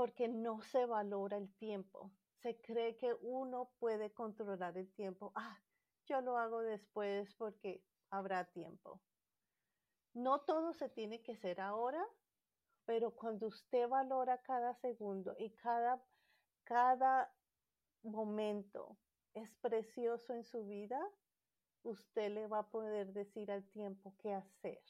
porque 0.00 0.28
no 0.28 0.62
se 0.62 0.86
valora 0.86 1.36
el 1.36 1.54
tiempo. 1.56 2.10
Se 2.40 2.58
cree 2.62 2.96
que 2.96 3.12
uno 3.20 3.70
puede 3.78 4.14
controlar 4.14 4.78
el 4.78 4.90
tiempo. 4.94 5.30
Ah, 5.34 5.60
yo 6.06 6.22
lo 6.22 6.38
hago 6.38 6.62
después 6.62 7.34
porque 7.34 7.84
habrá 8.08 8.46
tiempo. 8.46 9.02
No 10.14 10.40
todo 10.40 10.72
se 10.72 10.88
tiene 10.88 11.20
que 11.20 11.32
hacer 11.32 11.60
ahora, 11.60 12.02
pero 12.86 13.14
cuando 13.14 13.48
usted 13.48 13.86
valora 13.90 14.40
cada 14.40 14.72
segundo 14.76 15.36
y 15.38 15.50
cada, 15.50 16.02
cada 16.64 17.30
momento 18.02 18.96
es 19.34 19.54
precioso 19.56 20.32
en 20.32 20.44
su 20.44 20.64
vida, 20.64 20.98
usted 21.82 22.30
le 22.30 22.46
va 22.46 22.60
a 22.60 22.70
poder 22.70 23.12
decir 23.12 23.50
al 23.50 23.68
tiempo 23.68 24.14
qué 24.16 24.32
hacer. 24.32 24.80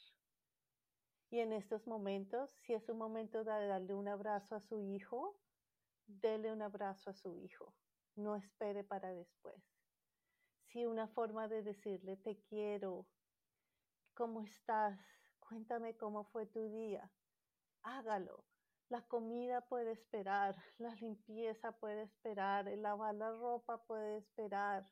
Y 1.31 1.39
en 1.39 1.53
estos 1.53 1.87
momentos, 1.87 2.51
si 2.63 2.75
es 2.75 2.89
un 2.89 2.99
momento 2.99 3.45
de 3.45 3.67
darle 3.69 3.95
un 3.95 4.09
abrazo 4.09 4.57
a 4.57 4.61
su 4.61 4.81
hijo, 4.83 5.39
dele 6.09 6.53
un 6.53 6.61
abrazo 6.61 7.11
a 7.11 7.15
su 7.15 7.37
hijo. 7.37 7.73
No 8.17 8.35
espere 8.35 8.83
para 8.83 9.15
después. 9.15 9.63
Si 10.67 10.87
una 10.87 11.07
forma 11.07 11.47
de 11.47 11.63
decirle 11.63 12.17
te 12.17 12.43
quiero, 12.49 13.07
¿cómo 14.15 14.43
estás? 14.43 14.99
Cuéntame 15.39 15.97
cómo 15.97 16.25
fue 16.25 16.47
tu 16.47 16.69
día. 16.69 17.09
Hágalo. 17.83 18.45
La 18.89 19.03
comida 19.03 19.61
puede 19.61 19.93
esperar, 19.93 20.57
la 20.79 20.93
limpieza 20.97 21.71
puede 21.71 22.03
esperar, 22.03 22.67
el 22.67 22.83
lavar 22.83 23.15
la 23.15 23.31
ropa 23.31 23.85
puede 23.85 24.19
esperar. 24.19 24.91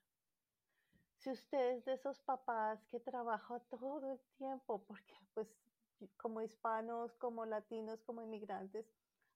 Si 1.17 1.31
usted 1.31 1.79
es 1.79 1.85
de 1.85 1.95
esos 1.95 2.21
papás 2.21 2.85
que 2.87 3.01
trabaja 3.01 3.59
todo 3.71 4.13
el 4.13 4.21
tiempo, 4.37 4.85
porque 4.87 5.15
pues 5.35 5.49
como 6.17 6.41
hispanos, 6.41 7.15
como 7.17 7.47
latinos, 7.47 8.03
como 8.03 8.23
inmigrantes, 8.23 8.87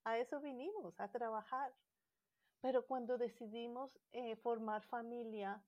a 0.03 0.17
eso 0.17 0.39
vinimos, 0.39 0.99
a 0.99 1.11
trabajar. 1.11 1.73
Pero 2.61 2.85
cuando 2.85 3.17
decidimos 3.17 3.99
eh, 4.11 4.35
formar 4.37 4.83
familia, 4.83 5.63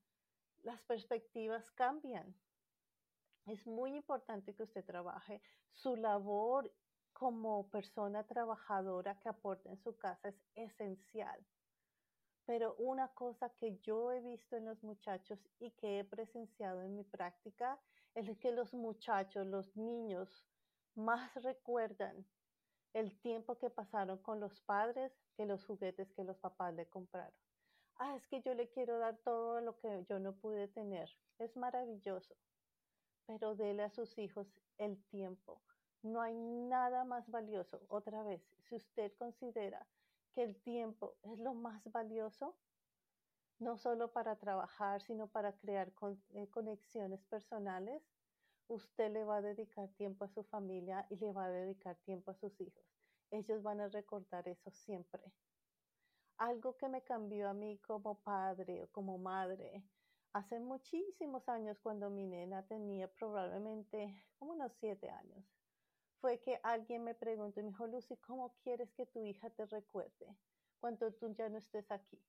las 0.64 0.82
perspectivas 0.84 1.70
cambian. 1.72 2.36
Es 3.46 3.66
muy 3.68 3.96
importante 3.96 4.56
que 4.56 4.64
usted 4.64 4.84
trabaje. 4.86 5.42
Su 5.72 5.96
labor 5.96 6.72
como 7.14 7.70
persona 7.70 8.26
trabajadora 8.26 9.20
que 9.20 9.30
aporta 9.30 9.70
en 9.70 9.78
su 9.78 9.96
casa 9.98 10.30
es 10.30 10.36
esencial. 10.56 11.46
Pero 12.46 12.76
una 12.76 13.08
cosa 13.10 13.50
que 13.58 13.78
yo 13.80 14.12
he 14.12 14.22
visto 14.22 14.56
en 14.56 14.66
los 14.66 14.84
muchachos 14.84 15.40
y 15.60 15.72
que 15.72 16.00
he 16.00 16.04
presenciado 16.04 16.82
en 16.82 16.96
mi 16.96 17.04
práctica 17.04 17.80
es 18.14 18.38
que 18.38 18.52
los 18.52 18.74
muchachos, 18.74 19.46
los 19.48 19.76
niños, 19.76 20.46
más 20.96 21.34
recuerdan 21.44 22.26
el 22.94 23.20
tiempo 23.20 23.58
que 23.58 23.70
pasaron 23.70 24.18
con 24.20 24.40
los 24.40 24.62
padres 24.62 25.12
que 25.36 25.46
los 25.46 25.66
juguetes 25.66 26.14
que 26.14 26.24
los 26.24 26.38
papás 26.38 26.74
le 26.74 26.88
compraron. 26.88 27.34
Ah, 27.98 28.16
es 28.16 28.28
que 28.28 28.42
yo 28.42 28.54
le 28.54 28.70
quiero 28.70 29.00
dar 29.00 29.18
todo 29.18 29.62
lo 29.62 29.78
que 29.80 30.06
yo 30.10 30.20
no 30.20 30.34
pude 30.34 30.68
tener. 30.68 31.10
Es 31.40 31.56
maravilloso, 31.58 32.36
pero 33.26 33.56
dele 33.56 33.84
a 33.84 33.90
sus 33.90 34.18
hijos 34.18 34.48
el 34.78 35.04
tiempo. 35.06 35.62
No 36.02 36.22
hay 36.22 36.36
nada 36.36 37.04
más 37.04 37.30
valioso. 37.30 37.82
Otra 37.90 38.24
vez, 38.24 38.42
si 38.60 38.76
usted 38.76 39.14
considera 39.18 39.88
que 40.34 40.44
el 40.44 40.62
tiempo 40.62 41.18
es 41.24 41.40
lo 41.40 41.54
más 41.54 41.90
valioso, 41.92 42.58
no 43.60 43.78
solo 43.78 44.12
para 44.12 44.36
trabajar, 44.36 45.02
sino 45.02 45.28
para 45.28 45.54
crear 45.54 45.92
eh, 46.34 46.50
conexiones 46.50 47.24
personales, 47.26 48.04
usted 48.68 49.12
le 49.12 49.24
va 49.24 49.38
a 49.38 49.42
dedicar 49.42 49.90
tiempo 49.90 50.26
a 50.26 50.30
su 50.30 50.44
familia 50.44 51.06
y 51.10 51.18
le 51.18 51.32
va 51.32 51.46
a 51.46 51.50
dedicar 51.50 51.98
tiempo 52.06 52.32
a 52.32 52.36
sus 52.36 52.60
hijos. 52.62 52.86
Ellos 53.32 53.64
van 53.64 53.82
a 53.82 53.90
recordar 53.90 54.48
eso 54.48 54.72
siempre. 54.72 55.34
Algo 56.38 56.76
que 56.78 56.90
me 56.90 57.04
cambió 57.04 57.50
a 57.50 57.54
mí 57.54 57.80
como 57.80 58.20
padre 58.22 58.84
o 58.84 58.88
como 58.92 59.18
madre 59.18 59.84
hace 60.34 60.60
muchísimos 60.60 61.48
años 61.48 61.80
cuando 61.80 62.10
mi 62.10 62.26
nena 62.26 62.68
tenía 62.68 63.08
probablemente 63.08 64.26
como 64.38 64.52
unos 64.54 64.74
siete 64.74 65.10
años 65.10 65.46
fue 66.20 66.40
que 66.40 66.60
alguien 66.64 67.04
me 67.04 67.14
preguntó 67.14 67.60
y 67.60 67.64
me 67.64 67.70
dijo, 67.70 67.88
Lucy, 67.88 68.18
¿cómo 68.18 68.56
quieres 68.64 68.92
que 68.94 69.06
tu 69.06 69.24
hija 69.24 69.50
te 69.52 69.66
recuerde 69.68 70.36
cuando 70.80 71.14
tú 71.14 71.34
ya 71.36 71.50
no 71.50 71.58
estés 71.58 71.92
aquí? 71.92 72.20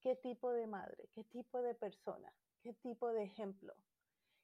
¿Qué 0.00 0.14
tipo 0.16 0.52
de 0.52 0.66
madre? 0.66 1.08
¿Qué 1.14 1.24
tipo 1.24 1.60
de 1.62 1.74
persona? 1.74 2.32
¿Qué 2.62 2.74
tipo 2.74 3.08
de 3.12 3.24
ejemplo? 3.24 3.74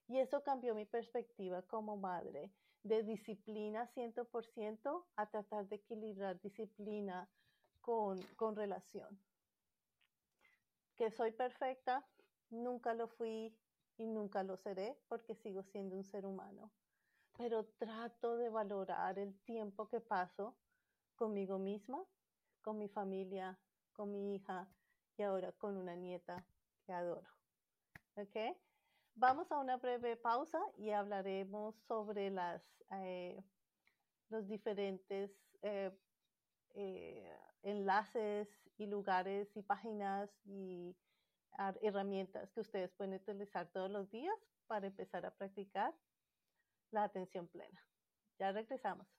Y 0.08 0.18
eso 0.18 0.42
cambió 0.42 0.74
mi 0.74 0.84
perspectiva 0.84 1.62
como 1.62 1.96
madre, 1.96 2.52
de 2.82 3.02
disciplina 3.02 3.90
100% 3.94 5.04
a 5.16 5.26
tratar 5.28 5.66
de 5.68 5.76
equilibrar 5.76 6.40
disciplina 6.40 7.28
con, 7.80 8.22
con 8.36 8.54
relación. 8.54 9.20
Que 10.96 11.10
soy 11.10 11.32
perfecta, 11.32 12.06
nunca 12.50 12.94
lo 12.94 13.08
fui 13.08 13.56
y 13.96 14.06
nunca 14.06 14.42
lo 14.42 14.56
seré 14.56 14.96
porque 15.08 15.34
sigo 15.34 15.62
siendo 15.64 15.96
un 15.96 16.04
ser 16.04 16.24
humano 16.24 16.70
pero 17.36 17.64
trato 17.78 18.36
de 18.36 18.48
valorar 18.48 19.18
el 19.18 19.38
tiempo 19.40 19.88
que 19.88 20.00
paso 20.00 20.56
conmigo 21.16 21.58
misma, 21.58 22.02
con 22.62 22.78
mi 22.78 22.88
familia, 22.88 23.58
con 23.92 24.10
mi 24.10 24.34
hija 24.34 24.68
y 25.16 25.22
ahora 25.22 25.52
con 25.52 25.76
una 25.76 25.94
nieta 25.94 26.44
que 26.84 26.92
adoro. 26.92 27.28
¿Ok? 28.16 28.56
Vamos 29.18 29.50
a 29.50 29.58
una 29.58 29.78
breve 29.78 30.14
pausa 30.16 30.60
y 30.76 30.90
hablaremos 30.90 31.74
sobre 31.88 32.28
las, 32.28 32.62
eh, 32.92 33.42
los 34.28 34.46
diferentes 34.46 35.30
eh, 35.62 35.90
eh, 36.74 37.38
enlaces 37.62 38.46
y 38.76 38.84
lugares 38.86 39.48
y 39.56 39.62
páginas 39.62 40.28
y 40.44 40.94
herramientas 41.80 42.52
que 42.52 42.60
ustedes 42.60 42.92
pueden 42.92 43.14
utilizar 43.14 43.66
todos 43.72 43.90
los 43.90 44.10
días 44.10 44.36
para 44.66 44.86
empezar 44.86 45.24
a 45.24 45.30
practicar 45.30 45.94
la 46.90 47.04
atención 47.04 47.48
plena. 47.48 47.82
Ya 48.38 48.52
regresamos. 48.52 49.15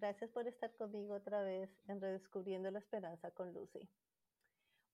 Gracias 0.00 0.30
por 0.30 0.48
estar 0.48 0.74
conmigo 0.76 1.12
otra 1.12 1.42
vez 1.42 1.68
en 1.86 2.00
Redescubriendo 2.00 2.70
la 2.70 2.78
Esperanza 2.78 3.30
con 3.32 3.52
Lucy. 3.52 3.86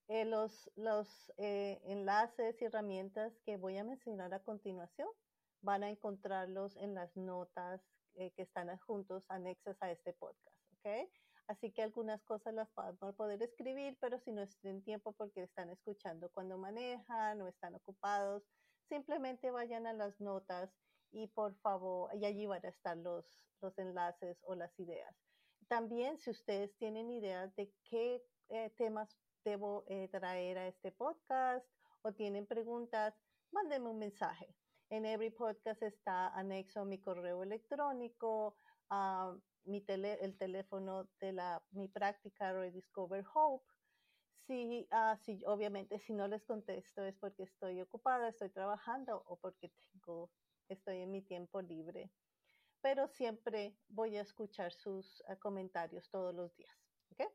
Eh, 0.09 0.25
los, 0.25 0.69
los 0.75 1.33
eh, 1.37 1.81
enlaces 1.85 2.61
y 2.61 2.65
herramientas 2.65 3.33
que 3.45 3.57
voy 3.57 3.77
a 3.77 3.85
mencionar 3.85 4.35
a 4.35 4.43
continuación 4.43 5.07
van 5.63 5.85
a 5.85 5.91
encontrarlos 5.91 6.75
en 6.75 6.95
las 6.95 7.17
notas 7.17 7.81
eh, 8.15 8.33
que 8.33 8.43
están 8.43 8.69
adjuntos, 8.69 9.25
anexas 9.29 9.81
a 9.81 9.93
este 9.93 10.13
podcast, 10.13 10.57
¿ok? 10.73 11.09
Así 11.47 11.71
que 11.71 11.83
algunas 11.83 12.21
cosas 12.25 12.53
las 12.55 12.75
van 12.75 12.97
a 13.01 13.13
poder 13.13 13.41
escribir, 13.45 13.97
pero 14.01 14.19
si 14.19 14.33
no 14.33 14.45
tienen 14.61 14.83
tiempo 14.83 15.13
porque 15.13 15.45
están 15.45 15.71
escuchando 15.71 16.31
cuando 16.31 16.59
manejan 16.59 17.41
o 17.43 17.47
están 17.47 17.77
ocupados, 17.77 18.43
simplemente 18.89 19.53
vayan 19.53 19.87
a 19.87 19.93
las 19.93 20.21
notas 20.21 20.69
y 21.17 21.27
por 21.29 21.55
favor, 21.57 22.11
y 22.15 22.27
allí 22.27 22.47
van 22.47 22.65
a 22.65 22.69
estar 22.69 22.97
los, 22.97 23.25
los 23.63 23.79
enlaces 23.79 24.39
o 24.45 24.55
las 24.55 24.79
ideas. 24.79 25.17
También 25.67 26.19
si 26.19 26.31
ustedes 26.31 26.77
tienen 26.77 27.11
ideas 27.11 27.55
de 27.57 27.73
qué 27.85 28.23
temas 28.77 29.17
debo 29.45 29.85
eh, 29.89 30.09
traer 30.09 30.59
a 30.59 30.69
este 30.69 30.93
podcast 30.93 31.67
o 32.03 32.13
tienen 32.13 32.47
preguntas, 32.47 33.15
mándenme 33.51 33.89
un 33.89 33.99
mensaje. 33.99 34.55
En 34.91 35.05
Every 35.05 35.31
Podcast 35.31 35.83
está 35.83 36.29
anexo 36.29 36.85
mi 36.85 37.01
correo 37.01 37.43
electrónico, 37.43 38.57
mi 39.65 39.81
tele, 39.81 40.19
el 40.21 40.37
teléfono 40.37 41.09
de 41.21 41.33
la, 41.33 41.63
mi 41.73 41.89
práctica 41.89 42.53
Rediscover 42.53 43.25
Hope. 43.35 43.65
Sí, 44.47 44.87
ah, 44.93 45.17
sí, 45.25 45.43
obviamente, 45.47 45.99
si 45.99 46.13
no 46.13 46.29
les 46.29 46.45
contesto 46.45 47.05
es 47.05 47.17
porque 47.17 47.43
estoy 47.43 47.81
ocupada, 47.81 48.29
estoy 48.29 48.51
trabajando 48.51 49.25
o 49.27 49.37
porque 49.37 49.71
tengo, 49.71 50.31
estoy 50.75 51.03
en 51.03 51.11
mi 51.11 51.23
tiempo 51.23 51.61
libre. 51.61 52.11
Pero 52.83 53.09
siempre 53.09 53.77
voy 53.89 54.17
a 54.17 54.23
escuchar 54.23 54.73
sus 54.73 55.21
uh, 55.29 55.39
comentarios 55.39 56.09
todos 56.11 56.35
los 56.35 56.55
días. 56.57 56.77
¿okay? 57.13 57.29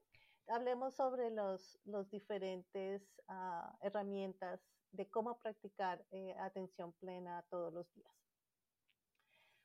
Hablemos 0.47 0.95
sobre 0.95 1.29
los, 1.29 1.79
los 1.85 2.09
diferentes 2.09 3.01
uh, 3.27 3.75
herramientas 3.81 4.61
de 4.91 5.09
cómo 5.09 5.39
practicar 5.39 6.05
eh, 6.11 6.35
atención 6.39 6.93
plena 6.93 7.45
todos 7.49 7.73
los 7.73 7.91
días. 7.93 8.13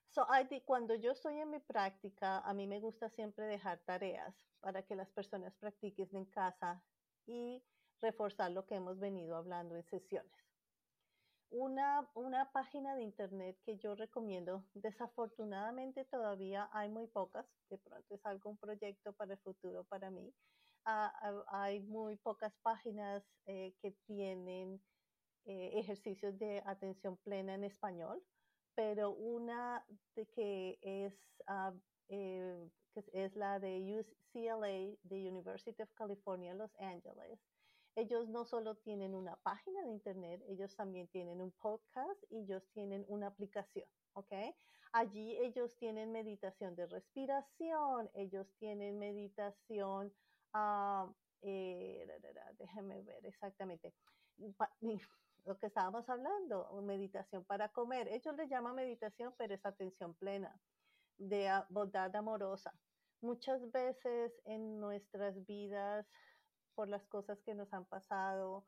So, 0.09 0.27
cuando 0.65 0.95
yo 0.95 1.13
estoy 1.13 1.39
en 1.39 1.51
mi 1.51 1.59
práctica, 1.59 2.39
a 2.39 2.55
mí 2.55 2.67
me 2.67 2.81
gusta 2.81 3.11
siempre 3.11 3.45
dejar 3.47 3.81
tareas 3.81 4.35
para 4.61 4.83
que 4.83 4.97
las 4.97 5.11
personas 5.11 5.55
practiquen 5.57 6.09
en 6.13 6.25
casa 6.25 6.83
y 7.27 7.63
reforzar 8.01 8.51
lo 8.53 8.65
que 8.65 8.77
hemos 8.77 8.99
venido 8.99 9.37
hablando 9.37 9.77
en 9.77 9.85
sesiones. 9.85 10.46
Una, 11.51 12.09
una 12.15 12.51
página 12.53 12.97
de 12.97 13.03
internet 13.05 13.57
que 13.65 13.79
yo 13.79 13.95
recomiendo, 13.95 14.65
desafortunadamente 14.75 16.05
todavía 16.05 16.69
hay 16.73 16.91
muy 16.91 17.07
pocas, 17.07 17.47
de 17.71 17.79
pronto 17.79 18.15
es 18.15 18.27
algún 18.27 18.57
proyecto 18.59 19.13
para 19.13 19.35
el 19.35 19.39
futuro 19.39 19.85
para 19.85 20.11
mí. 20.11 20.35
Uh, 20.87 21.43
hay 21.49 21.81
muy 21.81 22.17
pocas 22.17 22.53
páginas 22.63 23.25
eh, 23.47 23.75
que 23.81 23.93
tienen 24.07 24.81
eh, 25.45 25.71
ejercicios 25.75 26.39
de 26.39 26.63
atención 26.67 27.17
plena 27.19 27.55
en 27.55 27.65
español, 27.65 28.23
pero 28.75 29.11
una 29.11 29.85
de 30.15 30.27
que 30.27 30.79
es, 30.83 31.15
uh, 31.49 31.77
eh, 32.09 32.71
que 32.93 33.05
es 33.13 33.37
la 33.37 33.61
de 33.61 34.01
UCLA, 34.01 34.97
de 35.03 35.31
University 35.31 35.81
of 35.83 35.93
California, 35.95 36.55
Los 36.55 36.75
Ángeles. 36.81 37.41
Ellos 37.97 38.29
no 38.29 38.45
solo 38.45 38.77
tienen 38.77 39.15
una 39.15 39.37
página 39.37 39.83
de 39.83 39.91
internet, 39.91 40.43
ellos 40.49 40.77
también 40.77 41.09
tienen 41.09 41.41
un 41.41 41.51
podcast 41.53 42.23
y 42.31 42.41
ellos 42.41 42.63
tienen 42.75 43.07
una 43.09 43.29
aplicación. 43.29 43.89
Allí 44.93 45.37
ellos 45.39 45.77
tienen 45.79 46.13
meditación 46.13 46.75
de 46.77 46.87
respiración, 46.87 48.11
ellos 48.15 48.47
tienen 48.59 48.99
meditación, 48.99 50.13
uh, 50.55 51.13
eh, 51.43 52.07
déjenme 52.59 53.03
ver 53.03 53.25
exactamente, 53.27 53.95
lo 55.45 55.59
que 55.59 55.67
estábamos 55.67 56.09
hablando, 56.09 56.71
meditación 56.83 57.45
para 57.45 57.69
comer. 57.71 58.09
Ellos 58.09 58.37
le 58.37 58.49
llaman 58.49 58.75
meditación, 58.75 59.35
pero 59.39 59.55
es 59.55 59.65
atención 59.65 60.15
plena, 60.15 60.55
de 61.19 61.51
bondad 61.71 62.15
amorosa. 62.15 62.73
Muchas 63.21 63.71
veces 63.71 64.33
en 64.45 64.79
nuestras 64.81 65.45
vidas, 65.47 66.07
por 66.77 66.89
las 66.89 67.05
cosas 67.07 67.43
que 67.43 67.55
nos 67.55 67.73
han 67.73 67.87
pasado 67.87 68.65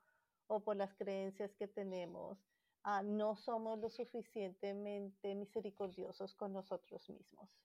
o 0.49 0.61
por 0.65 0.77
las 0.77 0.95
creencias 0.95 1.55
que 1.55 1.69
tenemos, 1.69 2.39
uh, 2.85 3.05
no 3.05 3.37
somos 3.37 3.79
lo 3.79 3.91
suficientemente 3.91 5.35
misericordiosos 5.35 6.35
con 6.35 6.53
nosotros 6.53 7.09
mismos. 7.11 7.61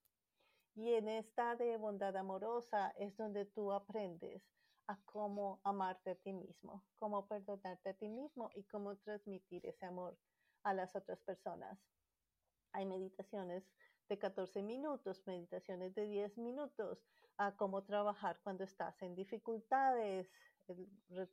Y 0.75 0.93
en 0.93 1.08
esta 1.08 1.56
de 1.56 1.77
bondad 1.77 2.15
amorosa 2.17 2.93
es 2.97 3.15
donde 3.15 3.45
tú 3.45 3.71
aprendes 3.71 4.43
a 4.88 4.99
cómo 5.06 5.62
amarte 5.63 6.12
a 6.12 6.15
ti 6.15 6.34
mismo, 6.34 6.84
cómo 6.97 7.25
perdonarte 7.27 7.89
a 7.89 7.93
ti 7.93 8.10
mismo 8.10 8.49
y 8.53 8.63
cómo 8.65 8.97
transmitir 8.97 9.65
ese 9.65 9.86
amor 9.86 10.17
a 10.63 10.73
las 10.73 10.95
otras 10.95 11.21
personas. 11.21 11.79
Hay 12.73 12.86
meditaciones 12.86 13.63
de 14.10 14.19
14 14.19 14.62
minutos, 14.62 15.25
meditaciones 15.25 15.95
de 15.95 16.08
10 16.08 16.38
minutos, 16.38 17.06
a 17.38 17.56
cómo 17.56 17.84
trabajar 17.84 18.39
cuando 18.43 18.63
estás 18.63 19.02
en 19.02 19.15
dificultades, 19.15 20.30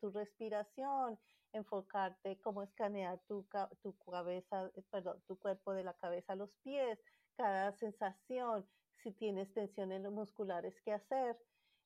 tu 0.01 0.11
respiración, 0.11 1.19
enfocarte, 1.53 2.41
cómo 2.41 2.63
escanear 2.63 3.21
tu, 3.27 3.47
tu 3.83 3.97
cabeza, 3.99 4.71
eh, 4.75 4.83
perdón, 4.91 5.23
tu 5.27 5.39
cuerpo 5.39 5.73
de 5.73 5.85
la 5.85 5.95
cabeza 5.95 6.33
a 6.33 6.37
los 6.37 6.55
pies, 6.57 6.99
cada 7.37 7.73
sensación, 7.73 8.69
si 9.03 9.13
tienes 9.13 9.53
tensiones 9.53 10.03
musculares 10.11 10.81
que 10.83 10.93
hacer, 10.93 11.39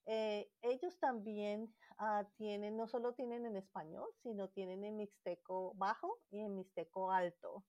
eh, 0.07 0.51
ellos 0.61 0.99
también 0.99 1.73
uh, 1.99 2.23
tienen, 2.37 2.77
no 2.77 2.87
solo 2.87 3.13
tienen 3.13 3.45
en 3.45 3.55
español, 3.55 4.07
sino 4.21 4.49
tienen 4.49 4.83
en 4.83 4.97
mixteco 4.97 5.73
bajo 5.75 6.19
y 6.29 6.41
en 6.41 6.55
mixteco 6.55 7.11
alto. 7.11 7.65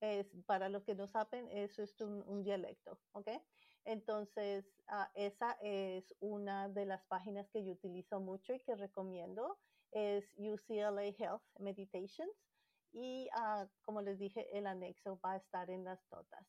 Es, 0.00 0.26
para 0.46 0.68
los 0.68 0.84
que 0.84 0.94
no 0.94 1.06
saben, 1.06 1.48
eso 1.50 1.82
es 1.82 2.00
un, 2.00 2.22
un 2.26 2.42
dialecto, 2.42 3.00
¿ok? 3.12 3.28
Entonces, 3.86 4.64
uh, 4.88 5.06
esa 5.14 5.56
es 5.62 6.12
una 6.18 6.68
de 6.68 6.86
las 6.86 7.04
páginas 7.04 7.48
que 7.50 7.64
yo 7.64 7.72
utilizo 7.72 8.18
mucho 8.18 8.52
y 8.52 8.58
que 8.60 8.74
recomiendo, 8.74 9.58
es 9.92 10.24
UCLA 10.36 11.04
Health 11.16 11.44
Meditations. 11.60 12.34
Y 12.92 13.28
uh, 13.36 13.68
como 13.82 14.02
les 14.02 14.18
dije, 14.18 14.58
el 14.58 14.66
anexo 14.66 15.20
va 15.24 15.32
a 15.32 15.36
estar 15.36 15.70
en 15.70 15.84
las 15.84 16.00
notas. 16.10 16.44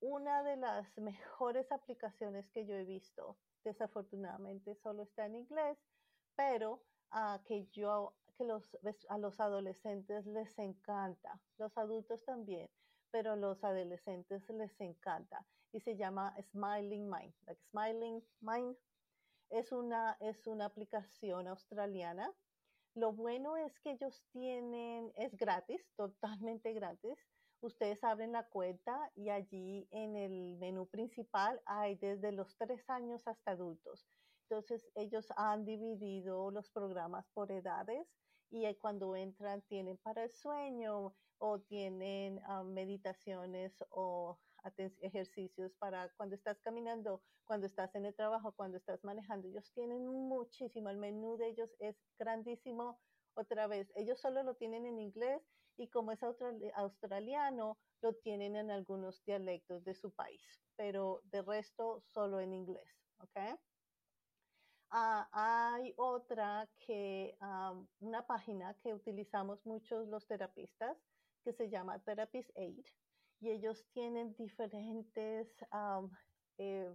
Una 0.00 0.42
de 0.42 0.56
las 0.56 0.98
mejores 0.98 1.70
aplicaciones 1.70 2.50
que 2.50 2.66
yo 2.66 2.74
he 2.74 2.84
visto 2.84 3.38
desafortunadamente 3.62 4.74
solo 4.74 5.04
está 5.04 5.26
en 5.26 5.36
inglés, 5.36 5.78
pero 6.34 6.82
uh, 7.12 7.40
que 7.44 7.66
yo, 7.66 8.16
que 8.36 8.44
los, 8.44 8.76
a 9.08 9.18
los 9.18 9.38
adolescentes 9.38 10.26
les 10.26 10.58
encanta, 10.58 11.40
los 11.58 11.78
adultos 11.78 12.24
también, 12.24 12.68
pero 13.12 13.36
los 13.36 13.62
adolescentes 13.62 14.48
les 14.50 14.80
encanta 14.80 15.46
y 15.76 15.80
se 15.80 15.96
llama 15.96 16.34
Smiling 16.50 17.08
Mind. 17.08 17.34
Smiling 17.70 18.24
Mind 18.40 18.76
es 19.50 19.72
una, 19.72 20.16
es 20.20 20.46
una 20.46 20.64
aplicación 20.64 21.46
australiana. 21.48 22.32
Lo 22.94 23.12
bueno 23.12 23.56
es 23.56 23.78
que 23.80 23.92
ellos 23.92 24.24
tienen, 24.32 25.12
es 25.16 25.36
gratis, 25.36 25.86
totalmente 25.96 26.72
gratis 26.72 27.18
ustedes 27.60 28.02
abren 28.04 28.32
la 28.32 28.44
cuenta 28.44 29.10
y 29.14 29.30
allí 29.30 29.88
en 29.90 30.16
el 30.16 30.56
menú 30.58 30.86
principal 30.86 31.60
hay 31.66 31.96
desde 31.96 32.32
los 32.32 32.56
tres 32.56 32.88
años 32.88 33.26
hasta 33.26 33.52
adultos. 33.52 34.06
Entonces 34.42 34.86
ellos 34.94 35.26
han 35.36 35.64
dividido 35.64 36.50
los 36.50 36.70
programas 36.70 37.26
por 37.34 37.50
edades 37.50 38.06
y 38.50 38.72
cuando 38.76 39.16
entran 39.16 39.62
tienen 39.62 39.96
para 39.98 40.24
el 40.24 40.32
sueño 40.32 41.14
o 41.38 41.60
tienen 41.60 42.40
uh, 42.48 42.64
meditaciones 42.64 43.72
o 43.90 44.38
ejercicios 44.76 45.74
para 45.78 46.08
cuando 46.16 46.34
estás 46.34 46.60
caminando, 46.60 47.22
cuando 47.44 47.66
estás 47.66 47.94
en 47.94 48.06
el 48.06 48.14
trabajo, 48.14 48.52
cuando 48.52 48.76
estás 48.76 49.02
manejando. 49.04 49.48
Ellos 49.48 49.70
tienen 49.72 50.06
muchísimo, 50.06 50.88
el 50.90 50.98
menú 50.98 51.36
de 51.36 51.48
ellos 51.48 51.70
es 51.78 51.96
grandísimo. 52.18 52.98
Otra 53.34 53.66
vez, 53.66 53.92
ellos 53.94 54.20
solo 54.20 54.42
lo 54.42 54.54
tienen 54.54 54.86
en 54.86 54.98
inglés 54.98 55.42
y 55.76 55.88
como 55.88 56.12
es 56.12 56.20
australiano, 56.74 57.78
lo 58.02 58.14
tienen 58.14 58.56
en 58.56 58.70
algunos 58.70 59.22
dialectos 59.24 59.84
de 59.84 59.94
su 59.94 60.10
país, 60.12 60.42
pero 60.76 61.20
de 61.24 61.42
resto 61.42 62.00
solo 62.00 62.40
en 62.40 62.52
inglés, 62.54 62.88
¿ok? 63.18 63.58
Uh, 64.92 65.26
hay 65.32 65.92
otra 65.96 66.68
que, 66.78 67.36
um, 67.40 67.86
una 68.00 68.26
página 68.26 68.74
que 68.82 68.94
utilizamos 68.94 69.64
muchos 69.66 70.06
los 70.08 70.26
terapistas 70.26 70.96
que 71.42 71.52
se 71.52 71.68
llama 71.68 71.98
Therapist 71.98 72.50
Aid 72.56 72.86
y 73.40 73.50
ellos 73.50 73.84
tienen 73.92 74.34
diferentes 74.36 75.48
um, 75.72 76.10
eh, 76.58 76.94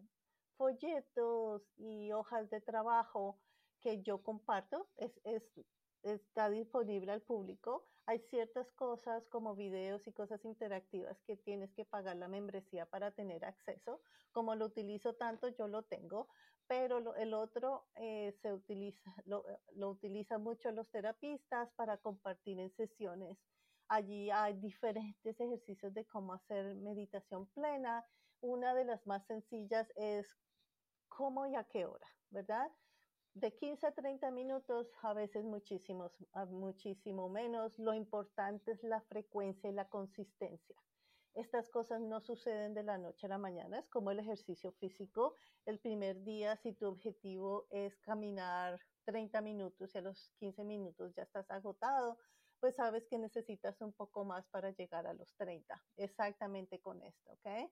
folletos 0.58 1.64
y 1.78 2.12
hojas 2.12 2.50
de 2.50 2.62
trabajo 2.62 3.40
que 3.80 4.02
yo 4.02 4.22
comparto. 4.22 4.90
Es, 4.98 5.12
es, 5.24 5.44
está 6.04 6.50
disponible 6.50 7.12
al 7.12 7.22
público 7.22 7.92
hay 8.06 8.20
ciertas 8.30 8.70
cosas 8.74 9.28
como 9.30 9.56
videos 9.56 10.06
y 10.08 10.12
cosas 10.12 10.44
interactivas 10.44 11.18
que 11.26 11.38
tienes 11.38 11.72
que 11.74 11.86
pagar 11.86 12.18
la 12.18 12.28
membresía 12.28 12.86
para 12.86 13.12
tener 13.12 13.46
acceso. 13.46 14.02
Como 14.32 14.56
lo 14.56 14.66
utilizo 14.66 15.14
tanto, 15.16 15.48
yo 15.50 15.68
lo 15.68 15.84
tengo, 15.84 16.28
pero 16.68 17.16
el 17.16 17.34
otro 17.34 17.86
eh, 17.96 18.36
se 18.42 18.52
utiliza, 18.54 19.02
lo, 19.26 19.46
lo 19.76 19.92
utilizan 19.92 20.42
mucho 20.42 20.72
los 20.72 20.90
terapistas 20.90 21.72
para 21.76 21.98
compartir 21.98 22.60
en 22.60 22.72
sesiones. 22.76 23.38
Allí 23.94 24.32
hay 24.32 24.54
diferentes 24.54 25.38
ejercicios 25.38 25.94
de 25.94 26.06
cómo 26.06 26.32
hacer 26.32 26.76
meditación 26.76 27.46
plena. 27.48 28.06
Una 28.40 28.74
de 28.74 28.86
las 28.86 29.06
más 29.06 29.26
sencillas 29.28 29.92
es 29.98 30.26
cómo 31.10 31.46
y 31.46 31.56
a 31.56 31.66
qué 31.66 31.86
hora, 31.86 32.08
¿verdad? 32.30 32.72
de 33.34 33.54
15 33.54 33.88
a 33.88 33.92
30 33.92 34.32
minutos, 34.32 34.88
a 35.02 35.14
veces 35.14 35.44
muchísimos, 35.44 36.14
muchísimo 36.50 37.28
menos. 37.28 37.78
Lo 37.80 37.94
importante 37.94 38.72
es 38.72 38.82
la 38.84 39.02
frecuencia 39.02 39.70
y 39.70 39.74
la 39.74 39.90
consistencia. 39.90 40.76
Estas 41.34 41.70
cosas 41.70 42.00
no 42.00 42.22
suceden 42.22 42.74
de 42.74 42.84
la 42.84 42.98
noche 42.98 43.26
a 43.26 43.30
la 43.30 43.38
mañana, 43.38 43.80
es 43.80 43.90
como 43.90 44.12
el 44.12 44.20
ejercicio 44.20 44.72
físico. 44.74 45.36
El 45.66 45.80
primer 45.80 46.24
día, 46.24 46.56
si 46.56 46.72
tu 46.72 46.88
objetivo 46.88 47.68
es 47.72 47.98
caminar 48.00 48.80
30 49.04 49.42
minutos 49.42 49.94
y 49.94 49.98
a 49.98 50.02
los 50.02 50.32
15 50.40 50.64
minutos 50.64 51.14
ya 51.14 51.24
estás 51.24 51.52
agotado, 51.52 52.18
pues 52.62 52.76
sabes 52.76 53.08
que 53.08 53.18
necesitas 53.18 53.82
un 53.82 53.92
poco 53.92 54.24
más 54.24 54.48
para 54.48 54.70
llegar 54.70 55.08
a 55.08 55.14
los 55.14 55.36
30. 55.36 55.84
Exactamente 55.98 56.80
con 56.80 57.02
esto, 57.02 57.32
¿ok? 57.34 57.72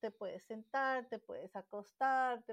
Te 0.00 0.10
puedes 0.10 0.44
sentar, 0.44 1.08
te 1.08 1.18
puedes 1.18 1.54
acostar, 1.54 2.44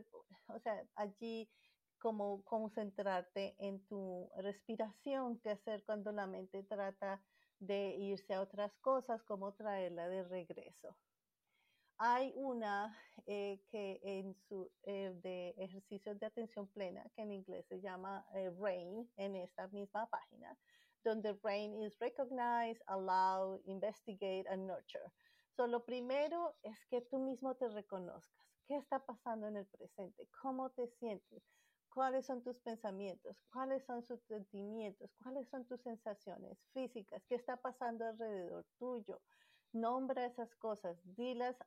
o 0.48 0.60
sea, 0.60 0.86
allí 0.96 1.50
cómo 1.98 2.44
concentrarte 2.44 3.56
en 3.58 3.84
tu 3.88 4.30
respiración, 4.38 5.40
qué 5.40 5.50
hacer 5.50 5.84
cuando 5.84 6.12
la 6.12 6.28
mente 6.28 6.64
trata 6.64 7.24
de 7.60 7.96
irse 7.96 8.36
a 8.36 8.42
otras 8.42 8.78
cosas, 8.78 9.24
cómo 9.24 9.54
traerla 9.54 10.08
de 10.08 10.24
regreso. 10.24 10.96
Hay 11.98 12.32
una 12.36 12.96
eh, 13.26 13.60
que 13.72 14.00
en 14.04 14.36
su 14.48 14.70
eh, 14.84 15.18
de 15.24 15.56
ejercicios 15.58 16.20
de 16.20 16.28
atención 16.28 16.68
plena, 16.68 17.04
que 17.16 17.24
en 17.24 17.32
inglés 17.32 17.66
se 17.68 17.82
llama 17.82 18.24
eh, 18.36 18.52
RAIN, 18.60 19.10
en 19.18 19.36
esta 19.36 19.68
misma 19.70 20.08
página, 20.08 20.56
donde 21.08 21.40
RAIN 21.42 21.74
is 21.82 21.96
recognize, 22.02 22.78
allow, 22.88 23.62
investigate 23.66 24.46
and 24.50 24.68
nurture. 24.68 25.10
So, 25.56 25.66
lo 25.66 25.86
primero 25.86 26.54
es 26.64 26.86
que 26.90 27.02
tú 27.02 27.18
mismo 27.18 27.56
te 27.56 27.70
reconozcas. 27.70 28.46
¿Qué 28.68 28.76
está 28.76 29.00
pasando 29.00 29.48
en 29.48 29.56
el 29.56 29.66
presente? 29.68 30.28
¿Cómo 30.42 30.70
te 30.72 30.88
sientes? 31.00 31.42
¿Cuáles 31.90 32.26
son 32.26 32.44
tus 32.44 32.60
pensamientos? 32.60 33.38
¿Cuáles 33.52 33.86
son 33.86 34.04
tus 34.04 34.22
sentimientos? 34.24 35.10
¿Cuáles 35.24 35.48
son 35.50 35.66
tus 35.66 35.82
sensaciones 35.82 36.60
físicas? 36.74 37.24
¿Qué 37.26 37.36
está 37.36 37.56
pasando 37.56 38.06
alrededor 38.06 38.66
tuyo? 38.78 39.22
Nombra 39.72 40.26
esas 40.26 40.54
cosas, 40.56 41.00
dilas 41.16 41.58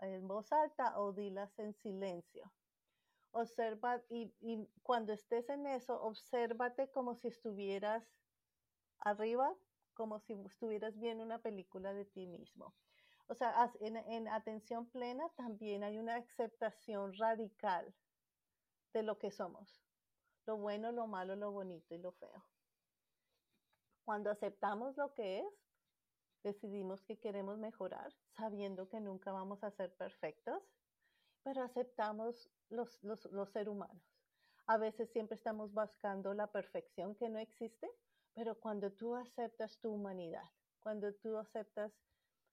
en 0.00 0.28
voz 0.28 0.52
alta 0.52 1.00
o 1.00 1.12
dilas 1.12 1.58
en 1.58 1.74
silencio. 1.74 2.52
Observa 3.32 4.00
y, 4.08 4.32
y 4.40 4.68
cuando 4.82 5.12
estés 5.12 5.48
en 5.48 5.66
eso, 5.66 6.00
obsérvate 6.00 6.90
como 6.90 7.16
si 7.16 7.28
estuvieras 7.28 8.06
arriba, 9.02 9.54
como 9.94 10.20
si 10.20 10.32
estuvieras 10.32 10.98
viendo 10.98 11.22
una 11.22 11.38
película 11.38 11.92
de 11.92 12.04
ti 12.04 12.26
mismo. 12.26 12.74
O 13.28 13.34
sea, 13.34 13.72
en, 13.80 13.96
en, 13.96 14.28
atención 14.28 14.86
plena 14.86 15.28
también 15.36 15.84
hay 15.84 15.98
una 15.98 16.16
aceptación 16.16 17.14
radical 17.14 17.94
de 18.92 19.02
lo 19.02 19.18
que 19.18 19.30
somos, 19.30 19.82
lo 20.46 20.56
bueno, 20.56 20.92
lo 20.92 21.06
malo, 21.06 21.36
lo 21.36 21.50
bonito 21.50 21.94
y 21.94 21.98
lo 21.98 22.12
feo. 22.12 22.44
Cuando 24.04 24.30
aceptamos 24.30 24.96
lo 24.96 25.14
que 25.14 25.40
es, 25.40 25.46
decidimos 26.42 27.02
que 27.04 27.18
queremos 27.18 27.58
mejorar, 27.58 28.12
sabiendo 28.36 28.88
que 28.88 29.00
nunca 29.00 29.32
vamos 29.32 29.62
a 29.62 29.70
ser 29.70 29.94
perfectos, 29.94 30.62
pero 31.42 31.62
aceptamos 31.62 32.50
los, 32.68 33.02
los, 33.02 33.24
los 33.26 33.50
seres 33.50 33.68
humanos. 33.68 34.02
A 34.66 34.76
veces 34.76 35.10
siempre 35.10 35.36
estamos 35.36 35.72
buscando 35.72 36.34
la 36.34 36.48
perfección 36.48 37.14
que 37.14 37.28
no 37.28 37.38
existe, 37.38 37.88
pero 38.34 38.58
cuando 38.58 38.92
tú 38.92 39.14
aceptas 39.14 39.78
tu 39.78 39.90
humanidad, 39.92 40.48
cuando 40.80 41.14
tú 41.14 41.36
aceptas 41.36 41.92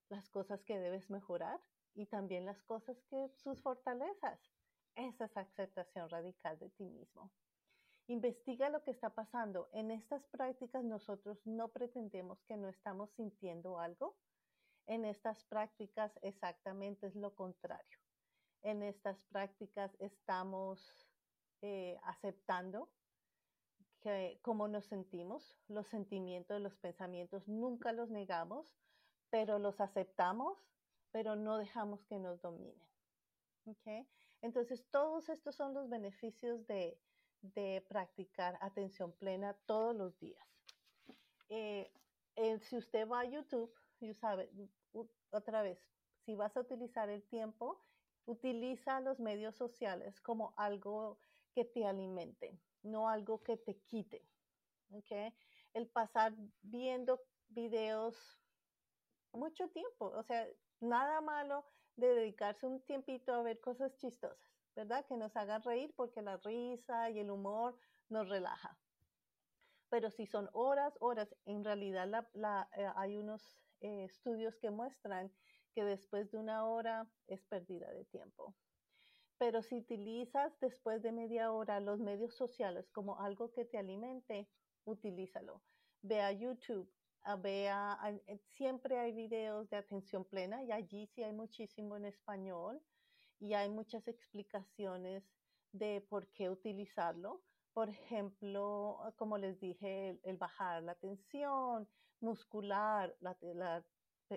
las 0.09 0.29
cosas 0.29 0.63
que 0.63 0.79
debes 0.79 1.09
mejorar 1.09 1.59
y 1.95 2.05
también 2.07 2.45
las 2.45 2.61
cosas 2.63 3.01
que 3.09 3.29
sus 3.29 3.61
fortalezas, 3.61 4.39
esa 4.95 5.25
es 5.25 5.37
aceptación 5.37 6.09
radical 6.09 6.57
de 6.59 6.69
ti 6.71 6.89
mismo. 6.89 7.31
Investiga 8.07 8.69
lo 8.69 8.83
que 8.83 8.91
está 8.91 9.11
pasando. 9.11 9.69
En 9.71 9.91
estas 9.91 10.25
prácticas 10.27 10.83
nosotros 10.83 11.39
no 11.45 11.69
pretendemos 11.69 12.41
que 12.43 12.57
no 12.57 12.67
estamos 12.67 13.11
sintiendo 13.11 13.79
algo. 13.79 14.17
En 14.87 15.05
estas 15.05 15.43
prácticas 15.45 16.11
exactamente 16.23 17.05
es 17.05 17.15
lo 17.15 17.35
contrario. 17.35 17.99
En 18.63 18.81
estas 18.81 19.23
prácticas 19.25 19.95
estamos 19.99 21.07
eh, 21.61 21.99
aceptando 22.03 22.89
que, 24.01 24.39
cómo 24.41 24.67
nos 24.67 24.85
sentimos, 24.85 25.57
los 25.67 25.87
sentimientos, 25.87 26.61
los 26.61 26.75
pensamientos, 26.77 27.47
nunca 27.47 27.91
los 27.91 28.09
negamos, 28.09 28.67
pero 29.29 29.59
los 29.59 29.79
aceptamos, 29.79 30.57
pero 31.11 31.35
no 31.35 31.57
dejamos 31.57 32.03
que 32.05 32.19
nos 32.19 32.41
dominen. 32.41 32.87
¿Okay? 33.65 34.07
Entonces, 34.41 34.85
todos 34.89 35.29
estos 35.29 35.55
son 35.55 35.73
los 35.73 35.89
beneficios 35.89 36.65
de, 36.67 36.99
de 37.41 37.85
practicar 37.87 38.57
atención 38.61 39.11
plena 39.13 39.53
todos 39.65 39.95
los 39.95 40.17
días. 40.19 40.47
Eh, 41.49 41.91
eh, 42.35 42.59
si 42.59 42.77
usted 42.77 43.07
va 43.07 43.21
a 43.21 43.25
YouTube, 43.25 43.73
y 43.99 44.13
sabe, 44.13 44.49
otra 45.31 45.61
vez, 45.61 45.79
si 46.25 46.35
vas 46.35 46.55
a 46.55 46.61
utilizar 46.61 47.09
el 47.09 47.23
tiempo, 47.23 47.83
utiliza 48.25 49.01
los 49.01 49.19
medios 49.19 49.55
sociales 49.55 50.21
como 50.21 50.53
algo 50.55 51.19
que 51.53 51.65
te 51.65 51.85
alimente, 51.85 52.59
no 52.83 53.09
algo 53.09 53.41
que 53.43 53.57
te 53.57 53.77
quite. 53.81 54.25
¿okay? 54.91 55.33
El 55.73 55.87
pasar 55.87 56.33
viendo 56.61 57.21
videos 57.49 58.15
mucho 59.31 59.69
tiempo, 59.69 60.05
o 60.05 60.23
sea, 60.23 60.47
nada 60.79 61.21
malo 61.21 61.65
de 61.95 62.07
dedicarse 62.07 62.65
un 62.65 62.81
tiempito 62.81 63.33
a 63.33 63.43
ver 63.43 63.59
cosas 63.59 63.95
chistosas. 63.97 64.49
¿verdad? 64.79 65.05
Que 65.05 65.17
nos 65.17 65.35
haga 65.35 65.59
reír 65.59 65.93
porque 65.95 66.21
la 66.21 66.37
risa 66.37 67.09
y 67.09 67.19
el 67.19 67.29
humor 67.31 67.77
nos 68.07 68.29
relaja. 68.29 68.77
Pero 69.89 70.09
si 70.09 70.25
son 70.25 70.49
horas, 70.53 70.95
horas, 71.01 71.35
en 71.45 71.65
realidad 71.65 72.27
eh, 72.77 72.89
hay 72.95 73.17
unos 73.17 73.41
eh, 73.81 74.05
estudios 74.05 74.55
que 74.57 74.69
muestran 74.69 75.33
que 75.73 75.83
después 75.83 76.31
de 76.31 76.37
una 76.37 76.65
hora 76.65 77.09
es 77.27 77.43
pérdida 77.43 77.91
de 77.91 78.05
tiempo. 78.05 78.55
Pero 79.39 79.63
si 79.63 79.77
utilizas 79.77 80.53
después 80.59 81.01
de 81.01 81.11
media 81.11 81.51
hora 81.51 81.79
los 81.79 81.99
medios 81.99 82.35
sociales 82.35 82.91
como 82.91 83.19
algo 83.19 83.51
que 83.51 83.65
te 83.65 83.77
alimente, 83.77 84.47
utilízalo. 84.83 85.63
Ve 86.01 86.21
a 86.21 86.31
YouTube, 86.33 86.91
vea, 87.41 87.97
siempre 88.57 88.99
hay 88.99 89.13
videos 89.13 89.69
de 89.69 89.77
atención 89.77 90.25
plena 90.25 90.63
y 90.63 90.71
allí 90.71 91.07
sí 91.07 91.23
hay 91.23 91.33
muchísimo 91.33 91.95
en 91.95 92.05
español 92.05 92.81
y 93.39 93.53
hay 93.53 93.69
muchas 93.69 94.07
explicaciones 94.07 95.23
de 95.71 96.01
por 96.09 96.27
qué 96.33 96.49
utilizarlo. 96.49 97.41
Por 97.73 97.89
ejemplo, 97.89 98.99
como 99.15 99.37
les 99.37 99.59
dije, 99.59 100.19
el, 100.23 100.37
bajar 100.37 100.83
la 100.83 100.95
tensión 100.95 101.87
muscular, 102.19 103.15
la, 103.21 103.37
la 103.41 103.85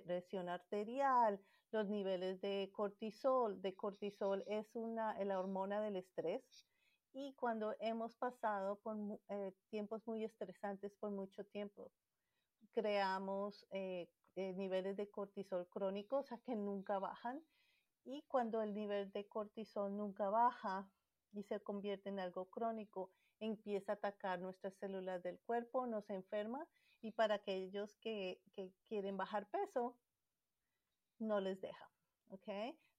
presión 0.00 0.48
arterial, 0.48 1.40
los 1.70 1.88
niveles 1.88 2.40
de 2.40 2.70
cortisol. 2.72 3.60
De 3.60 3.74
cortisol 3.74 4.44
es 4.46 4.74
una, 4.74 5.22
la 5.24 5.38
hormona 5.38 5.80
del 5.80 5.96
estrés. 5.96 6.66
Y 7.12 7.34
cuando 7.34 7.74
hemos 7.80 8.16
pasado 8.16 8.76
por 8.80 8.96
eh, 9.28 9.52
tiempos 9.68 10.06
muy 10.06 10.24
estresantes 10.24 10.94
por 10.94 11.10
mucho 11.10 11.44
tiempo, 11.44 11.92
creamos 12.72 13.66
eh, 13.70 14.08
eh, 14.36 14.54
niveles 14.54 14.96
de 14.96 15.10
cortisol 15.10 15.68
crónicos, 15.68 16.24
o 16.24 16.28
sea, 16.28 16.38
que 16.38 16.56
nunca 16.56 16.98
bajan. 16.98 17.42
Y 18.04 18.22
cuando 18.28 18.62
el 18.62 18.74
nivel 18.74 19.12
de 19.12 19.28
cortisol 19.28 19.94
nunca 19.96 20.30
baja 20.30 20.88
y 21.32 21.42
se 21.42 21.60
convierte 21.60 22.08
en 22.08 22.18
algo 22.18 22.46
crónico, 22.46 23.10
empieza 23.40 23.92
a 23.92 23.94
atacar 23.96 24.40
nuestras 24.40 24.74
células 24.74 25.22
del 25.22 25.38
cuerpo, 25.40 25.86
nos 25.86 26.08
enferma 26.10 26.66
y 27.02 27.10
para 27.10 27.34
aquellos 27.34 27.96
que, 27.96 28.40
que 28.54 28.72
quieren 28.88 29.16
bajar 29.16 29.50
peso, 29.50 29.98
no 31.18 31.40
les 31.40 31.60
deja, 31.60 31.90
¿ok? 32.28 32.48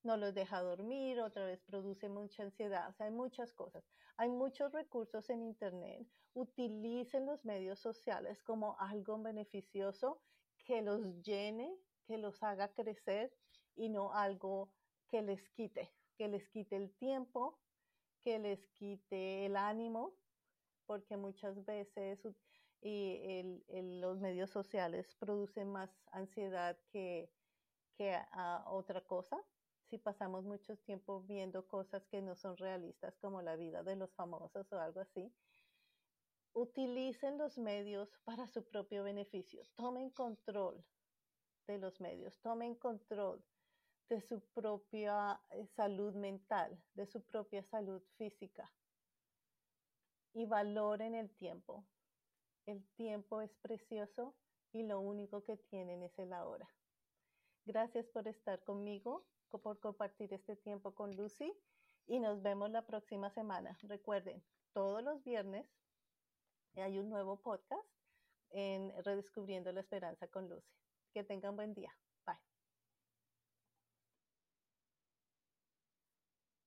No 0.03 0.17
los 0.17 0.33
deja 0.33 0.61
dormir, 0.61 1.21
otra 1.21 1.45
vez 1.45 1.61
produce 1.61 2.09
mucha 2.09 2.43
ansiedad, 2.43 2.89
o 2.89 2.93
sea, 2.93 3.07
hay 3.07 3.13
muchas 3.13 3.53
cosas. 3.53 3.83
Hay 4.17 4.29
muchos 4.29 4.71
recursos 4.73 5.29
en 5.29 5.41
Internet. 5.41 6.07
Utilicen 6.33 7.25
los 7.25 7.45
medios 7.45 7.79
sociales 7.79 8.43
como 8.43 8.77
algo 8.79 9.21
beneficioso 9.21 10.21
que 10.65 10.81
los 10.81 11.01
llene, 11.23 11.73
que 12.05 12.17
los 12.17 12.43
haga 12.43 12.73
crecer 12.73 13.33
y 13.75 13.89
no 13.89 14.13
algo 14.13 14.71
que 15.07 15.21
les 15.21 15.49
quite, 15.49 15.91
que 16.17 16.27
les 16.27 16.47
quite 16.49 16.75
el 16.75 16.93
tiempo, 16.95 17.59
que 18.21 18.39
les 18.39 18.67
quite 18.73 19.45
el 19.45 19.55
ánimo, 19.55 20.13
porque 20.85 21.17
muchas 21.17 21.63
veces 21.65 22.19
y 22.83 23.63
los 23.99 24.19
medios 24.19 24.49
sociales 24.49 25.15
producen 25.15 25.71
más 25.71 25.89
ansiedad 26.11 26.77
que, 26.91 27.31
que 27.95 28.19
otra 28.65 29.01
cosa. 29.01 29.41
Si 29.89 29.97
pasamos 29.97 30.43
mucho 30.43 30.75
tiempo 30.77 31.21
viendo 31.21 31.67
cosas 31.67 32.05
que 32.07 32.21
no 32.21 32.35
son 32.35 32.57
realistas, 32.57 33.15
como 33.19 33.41
la 33.41 33.55
vida 33.55 33.83
de 33.83 33.95
los 33.95 34.13
famosos 34.15 34.71
o 34.73 34.79
algo 34.79 34.99
así, 34.99 35.33
utilicen 36.53 37.37
los 37.37 37.57
medios 37.57 38.09
para 38.25 38.47
su 38.47 38.63
propio 38.63 39.03
beneficio. 39.03 39.63
Tomen 39.75 40.09
control 40.09 40.83
de 41.67 41.77
los 41.77 42.01
medios, 42.01 42.39
tomen 42.41 42.75
control 42.75 43.43
de 44.09 44.21
su 44.21 44.41
propia 44.53 45.39
eh, 45.51 45.65
salud 45.67 46.13
mental, 46.13 46.77
de 46.93 47.05
su 47.05 47.21
propia 47.23 47.63
salud 47.63 48.01
física. 48.17 48.71
Y 50.33 50.45
valoren 50.45 51.15
el 51.15 51.29
tiempo. 51.35 51.85
El 52.65 52.85
tiempo 52.95 53.41
es 53.41 53.55
precioso 53.57 54.35
y 54.71 54.83
lo 54.83 54.99
único 54.99 55.43
que 55.43 55.57
tienen 55.57 56.03
es 56.03 56.17
el 56.17 56.33
ahora. 56.33 56.67
Gracias 57.65 58.07
por 58.07 58.27
estar 58.27 58.63
conmigo, 58.63 59.25
por 59.49 59.79
compartir 59.79 60.33
este 60.33 60.55
tiempo 60.55 60.93
con 60.95 61.15
Lucy 61.15 61.53
y 62.07 62.19
nos 62.19 62.41
vemos 62.41 62.71
la 62.71 62.85
próxima 62.85 63.29
semana. 63.29 63.77
Recuerden, 63.83 64.43
todos 64.73 65.03
los 65.03 65.23
viernes 65.23 65.67
hay 66.75 66.97
un 66.99 67.09
nuevo 67.09 67.39
podcast 67.41 67.87
en 68.49 68.91
Redescubriendo 69.03 69.71
la 69.71 69.81
Esperanza 69.81 70.27
con 70.27 70.49
Lucy. 70.49 70.73
Que 71.13 71.23
tengan 71.23 71.55
buen 71.55 71.73
día. 71.73 71.93